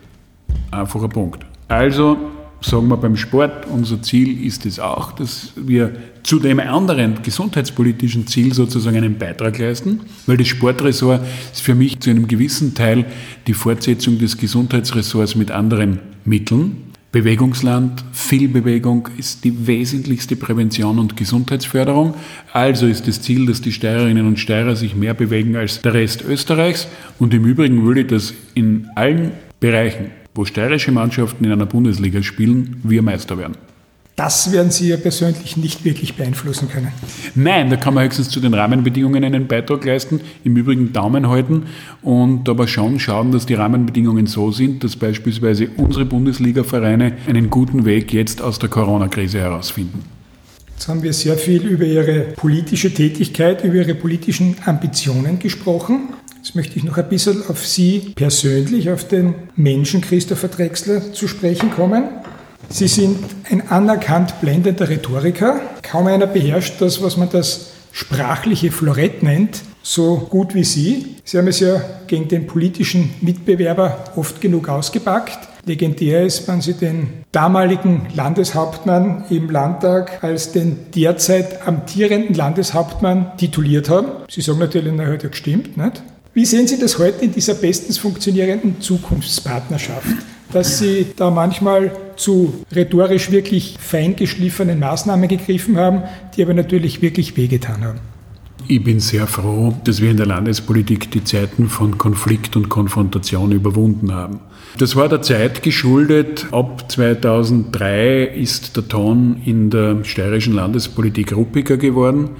Einfacher 0.71 1.09
Punkt. 1.09 1.47
Also 1.69 2.19
sagen 2.61 2.88
wir 2.88 2.99
beim 2.99 3.16
Sport, 3.16 3.66
unser 3.66 4.03
Ziel 4.03 4.45
ist 4.45 4.66
es 4.66 4.79
auch, 4.79 5.12
dass 5.12 5.55
wir 5.57 5.93
zu 6.22 6.38
dem 6.38 6.61
anderen 6.61 7.22
gesundheitspolitischen 7.22 8.26
Ziel 8.26 8.52
sozusagen 8.52 8.96
einen 8.96 9.18
Beitrag 9.18 9.59
leisten, 9.59 10.00
weil 10.26 10.37
das 10.37 10.48
Sportressort 10.48 11.22
ist 11.52 11.62
für 11.62 11.74
mich 11.74 12.00
zu 12.00 12.11
einem 12.11 12.28
gewissen 12.28 12.74
Teil 12.74 13.04
die 13.46 13.54
Fortsetzung 13.54 14.18
des 14.18 14.37
Gesundheitsressorts 14.37 15.35
mit 15.35 15.50
anderen 15.50 16.00
Mitteln. 16.24 16.76
Bewegungsland, 17.12 18.04
viel 18.12 18.48
Bewegung 18.48 19.09
ist 19.18 19.42
die 19.42 19.66
wesentlichste 19.66 20.37
Prävention 20.37 21.00
und 21.00 21.16
Gesundheitsförderung. 21.16 22.14
Also 22.52 22.87
ist 22.87 23.09
das 23.09 23.20
Ziel, 23.20 23.46
dass 23.46 23.61
die 23.61 23.72
Steirerinnen 23.72 24.26
und 24.26 24.38
Steirer 24.38 24.76
sich 24.76 24.94
mehr 24.94 25.14
bewegen 25.14 25.56
als 25.56 25.83
der 25.83 25.94
Rest 25.94 26.22
Österreichs. 26.22 26.87
Und 27.18 27.35
im 27.35 27.44
Übrigen 27.44 27.85
würde 27.85 28.04
das 28.04 28.33
in 28.54 28.87
allen 28.94 29.33
Bereichen 29.59 30.12
wo 30.35 30.44
steirische 30.44 30.92
Mannschaften 30.92 31.44
in 31.44 31.52
einer 31.52 31.66
Bundesliga 31.66 32.22
spielen, 32.22 32.80
wir 32.83 33.02
Meister 33.02 33.38
werden. 33.38 33.56
Das 34.20 34.52
werden 34.52 34.70
Sie 34.70 34.90
ja 34.90 34.98
persönlich 34.98 35.56
nicht 35.56 35.83
wirklich 35.83 36.14
beeinflussen 36.14 36.68
können. 36.68 36.92
Nein, 37.35 37.70
da 37.70 37.76
kann 37.76 37.94
man 37.94 38.04
höchstens 38.04 38.28
zu 38.28 38.38
den 38.38 38.52
Rahmenbedingungen 38.52 39.24
einen 39.24 39.46
Beitrag 39.46 39.83
leisten, 39.87 40.20
im 40.44 40.59
Übrigen 40.59 40.92
Daumen 40.92 41.30
halten 41.30 41.62
und 42.02 42.46
aber 42.46 42.68
schon 42.68 43.00
schauen, 43.00 43.33
dass 43.33 43.46
die 43.46 43.54
Rahmenbedingungen 43.54 44.26
so 44.26 44.52
sind, 44.52 44.85
dass 44.85 44.94
beispielsweise 44.94 45.70
unsere 45.78 46.04
Bundesliga-Vereine 46.04 47.14
einen 47.26 47.48
guten 47.48 47.87
Weg 47.87 48.12
jetzt 48.12 48.42
aus 48.42 48.59
der 48.59 48.68
Corona-Krise 48.68 49.38
herausfinden. 49.38 50.04
Jetzt 50.68 50.87
haben 50.87 51.02
wir 51.02 51.14
sehr 51.14 51.38
viel 51.38 51.62
über 51.62 51.87
Ihre 51.87 52.35
politische 52.37 52.92
Tätigkeit, 52.92 53.64
über 53.64 53.76
Ihre 53.76 53.94
politischen 53.94 54.54
Ambitionen 54.66 55.38
gesprochen. 55.38 56.11
Jetzt 56.37 56.54
möchte 56.54 56.76
ich 56.76 56.85
noch 56.85 56.98
ein 56.98 57.09
bisschen 57.09 57.42
auf 57.48 57.66
Sie 57.66 58.12
persönlich, 58.16 58.90
auf 58.90 59.09
den 59.09 59.35
Menschen 59.56 60.02
Christopher 60.02 60.48
Drexler 60.48 61.14
zu 61.14 61.26
sprechen 61.26 61.70
kommen. 61.70 62.04
Sie 62.72 62.87
sind 62.87 63.18
ein 63.50 63.68
anerkannt 63.68 64.40
blendender 64.40 64.88
Rhetoriker. 64.88 65.61
Kaum 65.83 66.06
einer 66.06 66.28
beherrscht 66.28 66.80
das, 66.80 67.02
was 67.02 67.16
man 67.16 67.28
das 67.28 67.72
sprachliche 67.90 68.70
Florett 68.70 69.24
nennt, 69.24 69.62
so 69.83 70.16
gut 70.16 70.54
wie 70.54 70.62
Sie. 70.62 71.16
Sie 71.24 71.37
haben 71.37 71.48
es 71.48 71.59
ja 71.59 71.83
gegen 72.06 72.28
den 72.28 72.46
politischen 72.46 73.12
Mitbewerber 73.20 74.04
oft 74.14 74.40
genug 74.40 74.68
ausgepackt. 74.68 75.48
legendär 75.66 76.24
ist, 76.24 76.46
wenn 76.48 76.61
Sie 76.61 76.74
den 76.74 77.24
damaligen 77.33 78.06
Landeshauptmann 78.14 79.24
im 79.30 79.50
Landtag 79.50 80.22
als 80.22 80.52
den 80.52 80.90
derzeit 80.94 81.66
amtierenden 81.66 82.35
Landeshauptmann 82.35 83.37
tituliert 83.37 83.90
haben. 83.90 84.09
Sie 84.30 84.40
sagen 84.40 84.61
natürlich, 84.61 84.92
na, 84.96 85.06
hat 85.06 85.22
ja 85.22 85.28
gestimmt, 85.28 85.76
nicht? 85.76 86.02
Wie 86.33 86.44
sehen 86.44 86.68
Sie 86.68 86.78
das 86.78 86.98
heute 86.98 87.24
in 87.24 87.33
dieser 87.33 87.54
bestens 87.54 87.98
funktionierenden 87.98 88.80
Zukunftspartnerschaft? 88.80 90.06
Dass 90.53 90.79
Sie 90.79 91.07
da 91.17 91.31
manchmal 91.31 91.93
zu 92.17 92.65
rhetorisch 92.75 93.31
wirklich 93.31 93.77
feingeschliffenen 93.79 94.79
Maßnahmen 94.81 95.29
gegriffen 95.29 95.77
haben, 95.77 96.03
die 96.37 96.43
aber 96.43 96.55
natürlich 96.55 97.03
wirklich 97.03 97.37
wehgetan 97.37 97.85
haben. 97.85 98.01
Ich 98.69 98.85
bin 98.85 99.01
sehr 99.01 99.27
froh, 99.27 99.75
dass 99.85 100.01
wir 100.01 100.11
in 100.11 100.17
der 100.17 100.27
Landespolitik 100.27 101.11
die 101.11 101.25
Zeiten 101.25 101.69
von 101.69 101.99
Konflikt 101.99 102.57
und 102.57 102.69
Konfrontation 102.69 103.53
überwunden 103.53 104.13
haben. 104.13 104.41
Das 104.79 104.95
war 104.95 105.09
der 105.09 105.23
Zeit 105.23 105.63
geschuldet. 105.63 106.47
Ab 106.53 106.91
2003 106.91 108.25
ist 108.25 108.77
der 108.77 108.87
Ton 108.87 109.41
in 109.45 109.71
der 109.71 110.05
steirischen 110.05 110.55
Landespolitik 110.55 111.35
ruppiger 111.35 111.79
geworden. 111.79 112.31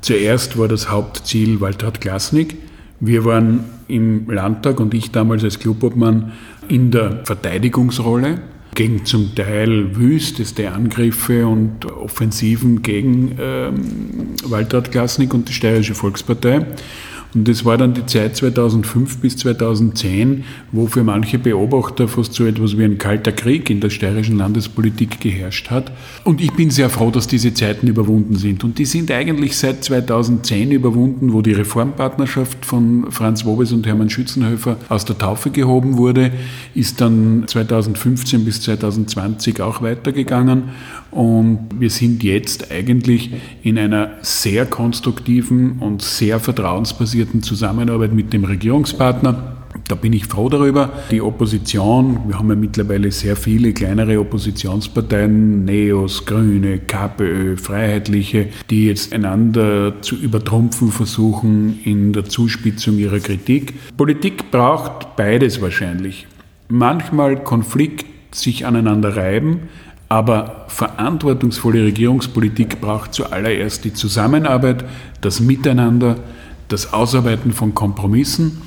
Zuerst 0.00 0.58
war 0.58 0.68
das 0.68 0.90
Hauptziel 0.90 1.60
Waltraud 1.60 2.00
Klasnik. 2.00 2.56
Wir 3.00 3.24
waren 3.24 3.64
im 3.86 4.28
Landtag 4.28 4.80
und 4.80 4.94
ich 4.94 5.12
damals 5.12 5.44
als 5.44 5.60
Clubobmann 5.60 6.32
in 6.68 6.90
der 6.90 7.24
Verteidigungsrolle 7.24 8.40
gegen 8.74 9.04
zum 9.04 9.34
Teil 9.34 9.96
wüsteste 9.96 10.70
Angriffe 10.70 11.46
und 11.46 11.84
Offensiven 11.86 12.82
gegen 12.82 13.36
ähm, 13.40 14.34
Waltraud 14.44 14.92
Klasnik 14.92 15.34
und 15.34 15.48
die 15.48 15.52
Steirische 15.52 15.94
Volkspartei. 15.94 16.64
Und 17.34 17.46
das 17.46 17.64
war 17.64 17.76
dann 17.76 17.92
die 17.92 18.06
Zeit 18.06 18.36
2005 18.36 19.18
bis 19.18 19.36
2010, 19.36 20.44
wo 20.72 20.86
für 20.86 21.04
manche 21.04 21.38
Beobachter 21.38 22.08
fast 22.08 22.32
so 22.32 22.46
etwas 22.46 22.78
wie 22.78 22.84
ein 22.84 22.96
kalter 22.96 23.32
Krieg 23.32 23.68
in 23.68 23.80
der 23.80 23.90
steirischen 23.90 24.38
Landespolitik 24.38 25.20
geherrscht 25.20 25.70
hat. 25.70 25.92
Und 26.24 26.40
ich 26.40 26.52
bin 26.52 26.70
sehr 26.70 26.88
froh, 26.88 27.10
dass 27.10 27.26
diese 27.26 27.52
Zeiten 27.52 27.86
überwunden 27.86 28.36
sind. 28.36 28.64
Und 28.64 28.78
die 28.78 28.86
sind 28.86 29.10
eigentlich 29.10 29.56
seit 29.56 29.84
2010 29.84 30.72
überwunden, 30.72 31.32
wo 31.32 31.42
die 31.42 31.52
Reformpartnerschaft 31.52 32.64
von 32.64 33.10
Franz 33.10 33.44
Wobes 33.44 33.72
und 33.72 33.86
Hermann 33.86 34.08
Schützenhöfer 34.08 34.78
aus 34.88 35.04
der 35.04 35.18
Taufe 35.18 35.50
gehoben 35.50 35.98
wurde, 35.98 36.32
ist 36.74 37.00
dann 37.00 37.44
2015 37.46 38.44
bis 38.44 38.62
2020 38.62 39.60
auch 39.60 39.82
weitergegangen. 39.82 40.70
Und 41.10 41.68
wir 41.78 41.90
sind 41.90 42.22
jetzt 42.22 42.70
eigentlich 42.70 43.30
in 43.62 43.78
einer 43.78 44.18
sehr 44.20 44.66
konstruktiven 44.66 45.78
und 45.78 46.02
sehr 46.02 46.38
vertrauensbasierten 46.38 47.42
Zusammenarbeit 47.42 48.12
mit 48.12 48.32
dem 48.32 48.44
Regierungspartner. 48.44 49.56
Da 49.86 49.94
bin 49.94 50.12
ich 50.12 50.26
froh 50.26 50.50
darüber. 50.50 50.92
Die 51.10 51.22
Opposition, 51.22 52.20
wir 52.26 52.38
haben 52.38 52.50
ja 52.50 52.56
mittlerweile 52.56 53.10
sehr 53.10 53.36
viele 53.36 53.72
kleinere 53.72 54.20
Oppositionsparteien, 54.20 55.64
Neos, 55.64 56.26
Grüne, 56.26 56.78
KPÖ, 56.78 57.56
Freiheitliche, 57.56 58.48
die 58.68 58.86
jetzt 58.86 59.14
einander 59.14 59.94
zu 60.02 60.16
übertrumpfen 60.16 60.90
versuchen 60.90 61.80
in 61.84 62.12
der 62.12 62.26
Zuspitzung 62.26 62.98
ihrer 62.98 63.20
Kritik. 63.20 63.74
Politik 63.96 64.50
braucht 64.50 65.16
beides 65.16 65.62
wahrscheinlich. 65.62 66.26
Manchmal 66.68 67.42
Konflikt, 67.42 68.04
sich 68.30 68.66
aneinander 68.66 69.16
reiben, 69.16 69.60
aber 70.08 70.64
verantwortungsvolle 70.68 71.84
Regierungspolitik 71.84 72.80
braucht 72.80 73.14
zuallererst 73.14 73.84
die 73.84 73.92
Zusammenarbeit, 73.92 74.84
das 75.20 75.40
Miteinander, 75.40 76.16
das 76.68 76.92
Ausarbeiten 76.92 77.52
von 77.52 77.74
Kompromissen 77.74 78.62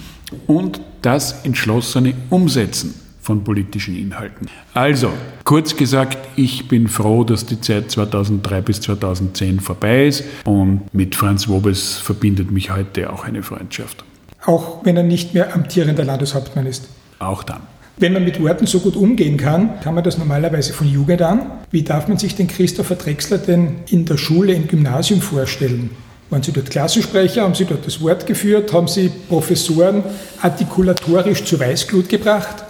und 0.48 0.82
das 1.02 1.44
entschlossene 1.46 2.14
Umsetzen 2.30 2.94
von 3.22 3.44
politischen 3.44 3.96
Inhalten. 3.96 4.48
Also, 4.74 5.12
kurz 5.44 5.76
gesagt, 5.76 6.18
ich 6.36 6.68
bin 6.68 6.88
froh, 6.88 7.24
dass 7.24 7.46
die 7.46 7.62
Zeit 7.62 7.92
2003 7.92 8.62
bis 8.62 8.82
2010 8.82 9.60
vorbei 9.60 10.08
ist 10.08 10.24
und 10.44 10.82
mit 10.94 11.16
Franz 11.16 11.48
Wobes 11.48 11.98
verbindet 11.98 12.52
mich 12.52 12.72
heute 12.72 13.12
auch 13.12 13.26
eine 13.26 13.44
Freundschaft. 13.44 14.04
Auch 14.46 14.84
wenn 14.84 14.98
er 14.98 15.04
nicht 15.04 15.36
mehr 15.36 15.54
amtierender 15.54 16.04
Landeshauptmann 16.04 16.66
ist? 16.66 16.90
Auch 17.20 17.44
dann. 17.44 17.62
Wenn 18.02 18.14
man 18.14 18.24
mit 18.24 18.42
Worten 18.42 18.66
so 18.66 18.80
gut 18.80 18.96
umgehen 18.96 19.38
kann, 19.38 19.80
kann 19.82 19.94
man 19.94 20.04
das 20.04 20.18
normalerweise 20.18 20.74
von 20.74 20.88
Jugend 20.88 21.22
an. 21.22 21.52
Wie 21.70 21.84
darf 21.84 22.08
man 22.08 22.18
sich 22.18 22.36
den 22.36 22.48
Christopher 22.48 22.96
Drexler 22.96 23.38
denn 23.38 23.76
in 23.90 24.06
der 24.06 24.18
Schule, 24.18 24.54
im 24.54 24.68
Gymnasium 24.68 25.22
vorstellen? 25.22 25.92
Waren 26.32 26.42
Sie 26.42 26.52
dort 26.52 26.72
Klassensprecher? 26.72 27.44
Haben 27.44 27.54
Sie 27.54 27.66
dort 27.66 27.86
das 27.86 28.02
Wort 28.02 28.26
geführt? 28.26 28.74
Haben 28.74 28.88
Sie 28.88 29.12
Professoren 29.30 30.04
artikulatorisch 30.42 31.44
zu 31.44 31.60
Weißglut 31.60 32.10
gebracht? 32.10 32.64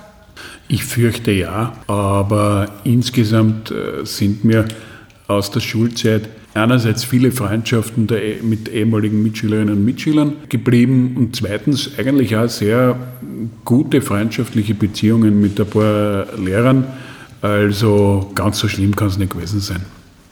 Ich 0.67 0.83
fürchte 0.83 1.31
ja, 1.31 1.77
aber 1.87 2.67
insgesamt 2.83 3.71
äh, 3.71 4.05
sind 4.05 4.43
mir 4.43 4.65
aus 5.29 5.49
der 5.49 5.61
Schulzeit 5.61 6.27
einerseits 6.53 7.03
viele 7.03 7.31
Freundschaften 7.31 8.07
der, 8.07 8.21
mit 8.41 8.69
ehemaligen 8.69 9.23
Mitschülerinnen 9.23 9.75
und 9.75 9.85
Mitschülern 9.85 10.33
geblieben 10.49 11.15
und 11.17 11.35
zweitens 11.35 11.91
eigentlich 11.97 12.35
auch 12.35 12.49
sehr 12.49 12.97
gute 13.65 14.01
freundschaftliche 14.01 14.73
Beziehungen 14.73 15.39
mit 15.39 15.59
ein 15.59 15.67
paar 15.67 16.27
Lehrern. 16.37 16.85
Also 17.41 18.31
ganz 18.35 18.59
so 18.59 18.67
schlimm 18.67 18.95
kann 18.95 19.07
es 19.07 19.17
nicht 19.17 19.33
gewesen 19.33 19.59
sein. 19.59 19.81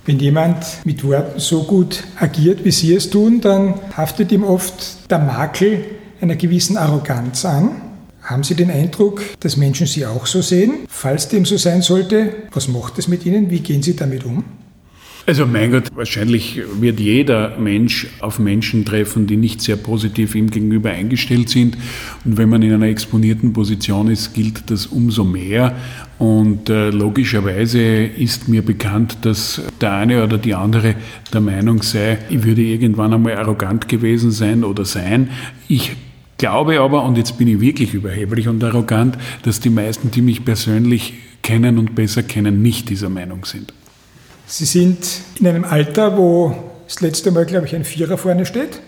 Wenn 0.06 0.20
jemand 0.20 0.66
mit 0.86 1.04
Worten 1.04 1.40
so 1.40 1.64
gut 1.64 2.04
agiert, 2.20 2.64
wie 2.66 2.72
Sie 2.72 2.94
es 2.96 3.10
tun, 3.10 3.42
dann 3.42 3.76
haftet 3.96 4.32
ihm 4.32 4.44
oft 4.44 5.10
der 5.10 5.20
Makel 5.20 5.86
einer 6.22 6.36
gewissen 6.36 6.78
Arroganz 6.78 7.46
an. 7.46 7.82
Haben 8.24 8.44
Sie 8.44 8.56
den 8.56 8.70
Eindruck, 8.70 9.22
dass 9.40 9.58
Menschen 9.58 9.88
Sie 9.88 10.06
auch 10.06 10.26
so 10.26 10.42
sehen? 10.42 10.86
Falls 10.88 11.28
dem 11.30 11.46
so 11.46 11.58
sein 11.58 11.82
sollte, 11.82 12.34
was 12.52 12.68
macht 12.68 13.00
es 13.00 13.08
mit 13.08 13.26
Ihnen? 13.26 13.50
Wie 13.50 13.60
gehen 13.60 13.82
Sie 13.82 13.96
damit 13.96 14.24
um? 14.26 14.44
Also 15.30 15.46
mein 15.46 15.70
Gott, 15.70 15.84
wahrscheinlich 15.94 16.60
wird 16.82 17.00
jeder 17.00 17.56
Mensch 17.60 18.08
auf 18.20 18.40
Menschen 18.40 18.84
treffen, 18.84 19.28
die 19.28 19.38
nicht 19.38 19.62
sehr 19.62 19.76
positiv 19.76 20.34
ihm 20.34 20.50
gegenüber 20.50 20.90
eingestellt 20.90 21.50
sind. 21.50 21.78
Und 22.26 22.38
wenn 22.38 22.50
man 22.50 22.64
in 22.64 22.74
einer 22.74 22.88
exponierten 22.88 23.54
Position 23.54 24.10
ist, 24.10 24.34
gilt 24.34 24.72
das 24.72 24.88
umso 24.88 25.24
mehr. 25.24 25.76
Und 26.18 26.72
äh, 26.72 26.90
logischerweise 26.90 27.80
ist 27.80 28.48
mir 28.48 28.64
bekannt, 28.64 29.20
dass 29.22 29.62
der 29.80 29.94
eine 29.94 30.24
oder 30.24 30.40
die 30.40 30.56
andere 30.56 30.96
der 31.32 31.42
Meinung 31.42 31.84
sei, 31.84 32.18
ich 32.32 32.44
würde 32.44 32.64
irgendwann 32.64 33.14
einmal 33.14 33.36
arrogant 33.36 33.88
gewesen 33.88 34.32
sein 34.32 34.64
oder 34.64 34.84
sein. 34.84 35.30
Ich 35.68 35.92
glaube 36.40 36.80
aber, 36.80 37.04
und 37.04 37.20
jetzt 37.20 37.38
bin 37.38 37.48
ich 37.48 37.62
wirklich 37.62 37.94
überheblich 37.94 38.48
und 38.48 38.64
arrogant, 38.64 39.16
dass 39.44 39.60
die 39.60 39.70
meisten, 39.70 40.10
die 40.10 40.24
mich 40.24 40.44
persönlich 40.44 41.14
kennen 41.44 41.78
und 41.78 41.94
besser 41.94 42.24
kennen, 42.24 42.64
nicht 42.64 42.90
dieser 42.90 43.10
Meinung 43.10 43.46
sind. 43.46 43.74
Sie 44.52 44.66
sind 44.66 45.22
in 45.40 45.46
einem 45.46 45.64
Alter, 45.64 46.18
wo 46.18 46.56
das 46.88 47.02
letzte 47.02 47.30
Mal, 47.30 47.46
glaube 47.46 47.68
ich, 47.68 47.76
ein 47.76 47.86
Vierer 47.86 48.18
vorne 48.18 48.48
steht. 48.48 48.82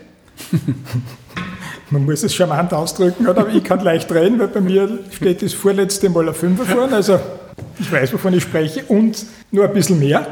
Man 1.91 2.03
muss 2.03 2.23
es 2.23 2.33
charmant 2.33 2.73
ausdrücken, 2.73 3.27
aber 3.27 3.47
ich 3.49 3.63
kann 3.63 3.79
leicht 3.81 4.11
reden, 4.11 4.39
weil 4.39 4.47
bei 4.47 4.59
mir 4.59 4.99
steht 5.11 5.43
das 5.43 5.53
vorletzte 5.53 6.09
Mal 6.09 6.29
ein 6.29 6.33
Fünfer 6.33 6.65
vorne. 6.65 6.95
Also 6.95 7.19
ich 7.79 7.91
weiß, 7.91 8.11
wovon 8.11 8.33
ich 8.33 8.41
spreche 8.41 8.83
und 8.85 9.23
nur 9.51 9.65
ein 9.65 9.73
bisschen 9.73 9.99
mehr. 9.99 10.25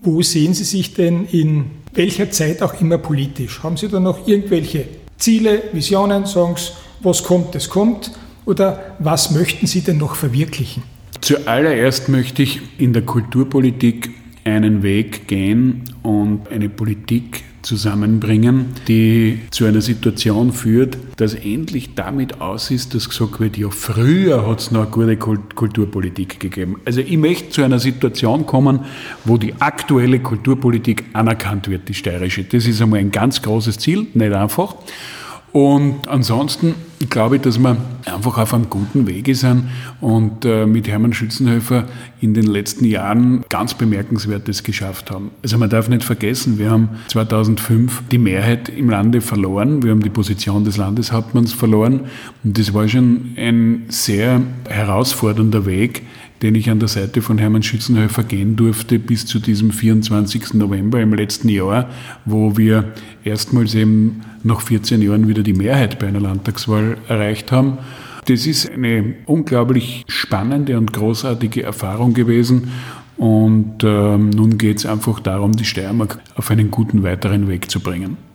Wo 0.00 0.22
sehen 0.22 0.54
Sie 0.54 0.62
sich 0.62 0.94
denn 0.94 1.26
in 1.26 1.72
welcher 1.94 2.30
Zeit 2.30 2.62
auch 2.62 2.80
immer 2.80 2.98
politisch? 2.98 3.60
Haben 3.64 3.76
Sie 3.76 3.88
da 3.88 3.98
noch 3.98 4.28
irgendwelche 4.28 4.84
Ziele, 5.16 5.64
Visionen, 5.72 6.24
Sie, 6.24 6.54
was 7.00 7.24
kommt, 7.24 7.52
das 7.56 7.68
kommt? 7.68 8.12
Oder 8.44 8.94
was 9.00 9.32
möchten 9.32 9.66
Sie 9.66 9.80
denn 9.80 9.98
noch 9.98 10.14
verwirklichen? 10.14 10.84
Zuallererst 11.20 12.08
möchte 12.08 12.44
ich 12.44 12.60
in 12.78 12.92
der 12.92 13.02
Kulturpolitik 13.02 14.10
einen 14.48 14.82
Weg 14.82 15.28
gehen 15.28 15.84
und 16.02 16.48
eine 16.50 16.68
Politik 16.68 17.44
zusammenbringen, 17.62 18.66
die 18.86 19.40
zu 19.50 19.66
einer 19.66 19.80
Situation 19.80 20.52
führt, 20.52 20.96
dass 21.16 21.34
endlich 21.34 21.94
damit 21.94 22.40
aus 22.40 22.70
ist, 22.70 22.94
dass 22.94 23.08
gesagt 23.08 23.40
wird, 23.40 23.56
ja, 23.56 23.68
früher 23.70 24.48
hat 24.48 24.60
es 24.60 24.70
noch 24.70 24.96
eine 24.96 25.16
gute 25.16 25.42
Kulturpolitik 25.54 26.40
gegeben. 26.40 26.80
Also 26.84 27.00
ich 27.00 27.16
möchte 27.18 27.50
zu 27.50 27.62
einer 27.62 27.78
Situation 27.78 28.46
kommen, 28.46 28.80
wo 29.24 29.36
die 29.36 29.54
aktuelle 29.58 30.20
Kulturpolitik 30.20 31.04
anerkannt 31.12 31.68
wird, 31.68 31.88
die 31.88 31.94
steirische. 31.94 32.44
Das 32.44 32.66
ist 32.66 32.80
einmal 32.80 33.00
ein 33.00 33.10
ganz 33.10 33.42
großes 33.42 33.78
Ziel, 33.78 34.06
nicht 34.14 34.32
einfach. 34.32 34.76
Und 35.52 36.06
ansonsten 36.08 36.74
glaube 37.08 37.36
ich, 37.36 37.42
dass 37.42 37.58
wir 37.58 37.76
einfach 38.06 38.38
auf 38.38 38.52
einem 38.52 38.68
guten 38.68 39.06
Wege 39.06 39.34
sind 39.34 39.64
und 40.00 40.44
äh, 40.44 40.66
mit 40.66 40.88
Hermann 40.88 41.12
Schützenhöfer 41.12 41.84
in 42.20 42.34
den 42.34 42.46
letzten 42.46 42.84
Jahren 42.84 43.44
ganz 43.48 43.74
Bemerkenswertes 43.74 44.62
geschafft 44.62 45.10
haben. 45.10 45.30
Also 45.42 45.58
man 45.58 45.70
darf 45.70 45.88
nicht 45.88 46.04
vergessen, 46.04 46.58
wir 46.58 46.70
haben 46.70 46.90
2005 47.08 48.02
die 48.10 48.18
Mehrheit 48.18 48.68
im 48.68 48.90
Lande 48.90 49.20
verloren, 49.20 49.82
wir 49.82 49.92
haben 49.92 50.02
die 50.02 50.10
Position 50.10 50.64
des 50.64 50.76
Landeshauptmanns 50.76 51.52
verloren 51.52 52.00
und 52.44 52.58
das 52.58 52.74
war 52.74 52.88
schon 52.88 53.34
ein 53.36 53.84
sehr 53.88 54.42
herausfordernder 54.68 55.66
Weg, 55.66 56.02
den 56.42 56.54
ich 56.54 56.70
an 56.70 56.78
der 56.78 56.88
Seite 56.88 57.22
von 57.22 57.38
Hermann 57.38 57.62
Schützenhöfer 57.62 58.22
gehen 58.22 58.56
durfte 58.56 58.98
bis 58.98 59.26
zu 59.26 59.38
diesem 59.38 59.70
24. 59.70 60.54
November 60.54 61.00
im 61.00 61.14
letzten 61.14 61.48
Jahr, 61.48 61.88
wo 62.24 62.56
wir 62.56 62.92
erstmals 63.24 63.74
eben 63.74 64.20
nach 64.44 64.60
14 64.60 65.02
Jahren 65.02 65.28
wieder 65.28 65.42
die 65.42 65.52
Mehrheit 65.52 65.98
bei 65.98 66.06
einer 66.06 66.20
Landtagswahl 66.20 66.96
erreicht 67.08 67.50
haben. 67.52 67.78
Das 68.26 68.46
ist 68.46 68.70
eine 68.70 69.14
unglaublich 69.26 70.04
spannende 70.06 70.76
und 70.76 70.92
großartige 70.92 71.62
Erfahrung 71.62 72.14
gewesen. 72.14 72.70
Und 73.16 73.82
ähm, 73.82 74.30
nun 74.30 74.58
geht 74.58 74.78
es 74.78 74.86
einfach 74.86 75.18
darum, 75.18 75.52
die 75.52 75.64
Steiermark 75.64 76.20
auf 76.36 76.50
einen 76.50 76.70
guten 76.70 77.02
weiteren 77.02 77.48
Weg 77.48 77.70
zu 77.70 77.80
bringen. 77.80 78.27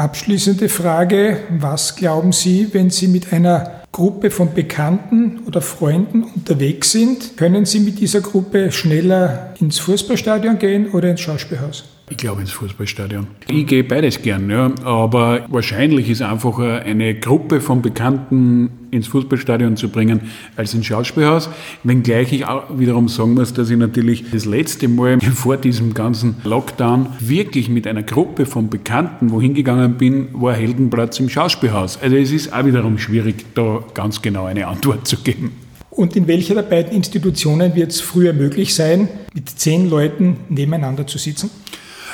Abschließende 0.00 0.70
Frage, 0.70 1.42
was 1.50 1.94
glauben 1.94 2.32
Sie, 2.32 2.68
wenn 2.72 2.88
Sie 2.88 3.06
mit 3.06 3.34
einer 3.34 3.82
Gruppe 3.92 4.30
von 4.30 4.54
Bekannten 4.54 5.40
oder 5.46 5.60
Freunden 5.60 6.22
unterwegs 6.22 6.92
sind, 6.92 7.36
können 7.36 7.66
Sie 7.66 7.80
mit 7.80 7.98
dieser 7.98 8.22
Gruppe 8.22 8.72
schneller 8.72 9.52
ins 9.60 9.78
Fußballstadion 9.78 10.58
gehen 10.58 10.88
oder 10.92 11.10
ins 11.10 11.20
Schauspielhaus? 11.20 11.84
Ich 12.10 12.16
glaube 12.16 12.40
ins 12.40 12.50
Fußballstadion. 12.50 13.28
Ich 13.48 13.66
gehe 13.68 13.84
beides 13.84 14.20
gern, 14.20 14.50
ja. 14.50 14.72
aber 14.82 15.46
wahrscheinlich 15.48 16.10
ist 16.10 16.22
einfacher, 16.22 16.82
eine 16.82 17.14
Gruppe 17.14 17.60
von 17.60 17.82
Bekannten 17.82 18.70
ins 18.90 19.06
Fußballstadion 19.06 19.76
zu 19.76 19.90
bringen, 19.90 20.22
als 20.56 20.74
ins 20.74 20.86
Schauspielhaus. 20.86 21.48
Wenngleich 21.84 22.32
ich 22.32 22.46
auch 22.46 22.64
wiederum 22.76 23.08
sagen 23.08 23.34
muss, 23.34 23.54
dass 23.54 23.70
ich 23.70 23.78
natürlich 23.78 24.28
das 24.28 24.44
letzte 24.44 24.88
Mal 24.88 25.20
vor 25.34 25.56
diesem 25.56 25.94
ganzen 25.94 26.34
Lockdown 26.42 27.06
wirklich 27.20 27.68
mit 27.68 27.86
einer 27.86 28.02
Gruppe 28.02 28.44
von 28.44 28.68
Bekannten 28.68 29.30
wohin 29.30 29.54
gegangen 29.54 29.96
bin, 29.96 30.28
war 30.32 30.54
Heldenplatz 30.54 31.20
im 31.20 31.28
Schauspielhaus. 31.28 31.96
Also 32.02 32.16
es 32.16 32.32
ist 32.32 32.52
auch 32.52 32.64
wiederum 32.64 32.98
schwierig, 32.98 33.54
da 33.54 33.84
ganz 33.94 34.20
genau 34.20 34.46
eine 34.46 34.66
Antwort 34.66 35.06
zu 35.06 35.16
geben. 35.18 35.52
Und 35.90 36.16
in 36.16 36.26
welcher 36.26 36.54
der 36.54 36.62
beiden 36.62 36.92
Institutionen 36.92 37.74
wird 37.76 37.92
es 37.92 38.00
früher 38.00 38.32
möglich 38.32 38.74
sein, 38.74 39.08
mit 39.32 39.48
zehn 39.48 39.88
Leuten 39.88 40.38
nebeneinander 40.48 41.06
zu 41.06 41.18
sitzen? 41.18 41.50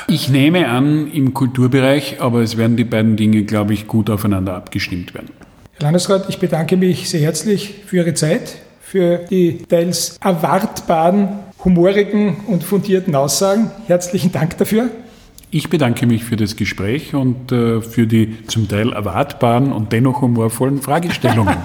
Ich 0.08 0.28
nehme 0.28 0.68
an, 0.68 1.10
im 1.10 1.34
Kulturbereich, 1.34 2.20
aber 2.20 2.40
es 2.40 2.56
werden 2.56 2.76
die 2.76 2.84
beiden 2.84 3.16
Dinge, 3.16 3.42
glaube 3.42 3.74
ich, 3.74 3.88
gut 3.88 4.08
aufeinander 4.08 4.54
abgestimmt 4.54 5.14
werden. 5.14 5.30
Herr 5.72 5.82
Landesrat, 5.82 6.26
ich 6.28 6.38
bedanke 6.38 6.76
mich 6.76 7.10
sehr 7.10 7.20
herzlich 7.20 7.74
für 7.86 7.96
Ihre 7.96 8.14
Zeit, 8.14 8.56
für 8.80 9.18
die 9.18 9.64
teils 9.68 10.16
erwartbaren, 10.22 11.40
humorigen 11.64 12.36
und 12.46 12.62
fundierten 12.62 13.16
Aussagen. 13.16 13.72
Herzlichen 13.88 14.30
Dank 14.30 14.56
dafür. 14.58 14.90
Ich 15.50 15.70
bedanke 15.70 16.06
mich 16.06 16.22
für 16.22 16.36
das 16.36 16.54
Gespräch 16.54 17.14
und 17.14 17.50
äh, 17.50 17.80
für 17.80 18.06
die 18.06 18.46
zum 18.46 18.68
Teil 18.68 18.92
erwartbaren 18.92 19.72
und 19.72 19.92
dennoch 19.92 20.20
humorvollen 20.20 20.82
Fragestellungen. 20.82 21.56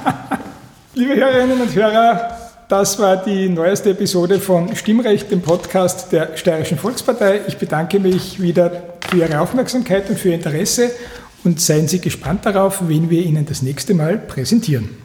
Liebe 0.96 1.16
Hörerinnen 1.16 1.62
und 1.62 1.76
Hörer, 1.76 2.41
das 2.72 2.98
war 3.00 3.18
die 3.18 3.50
neueste 3.50 3.90
Episode 3.90 4.40
von 4.40 4.74
Stimmrecht, 4.78 5.30
dem 5.30 5.42
Podcast 5.42 6.14
der 6.14 6.38
Steirischen 6.38 6.78
Volkspartei. 6.78 7.42
Ich 7.46 7.58
bedanke 7.58 8.00
mich 8.00 8.42
wieder 8.42 8.96
für 9.10 9.18
Ihre 9.18 9.42
Aufmerksamkeit 9.42 10.10
und 10.10 10.18
für 10.18 10.30
Ihr 10.30 10.36
Interesse 10.36 10.90
und 11.44 11.60
seien 11.60 11.90
Sie 11.90 12.00
gespannt 12.00 12.46
darauf, 12.46 12.88
wen 12.88 13.10
wir 13.10 13.24
Ihnen 13.24 13.46
das 13.46 13.62
nächste 13.62 13.94
Mal 13.94 14.18
präsentieren. 14.18 15.01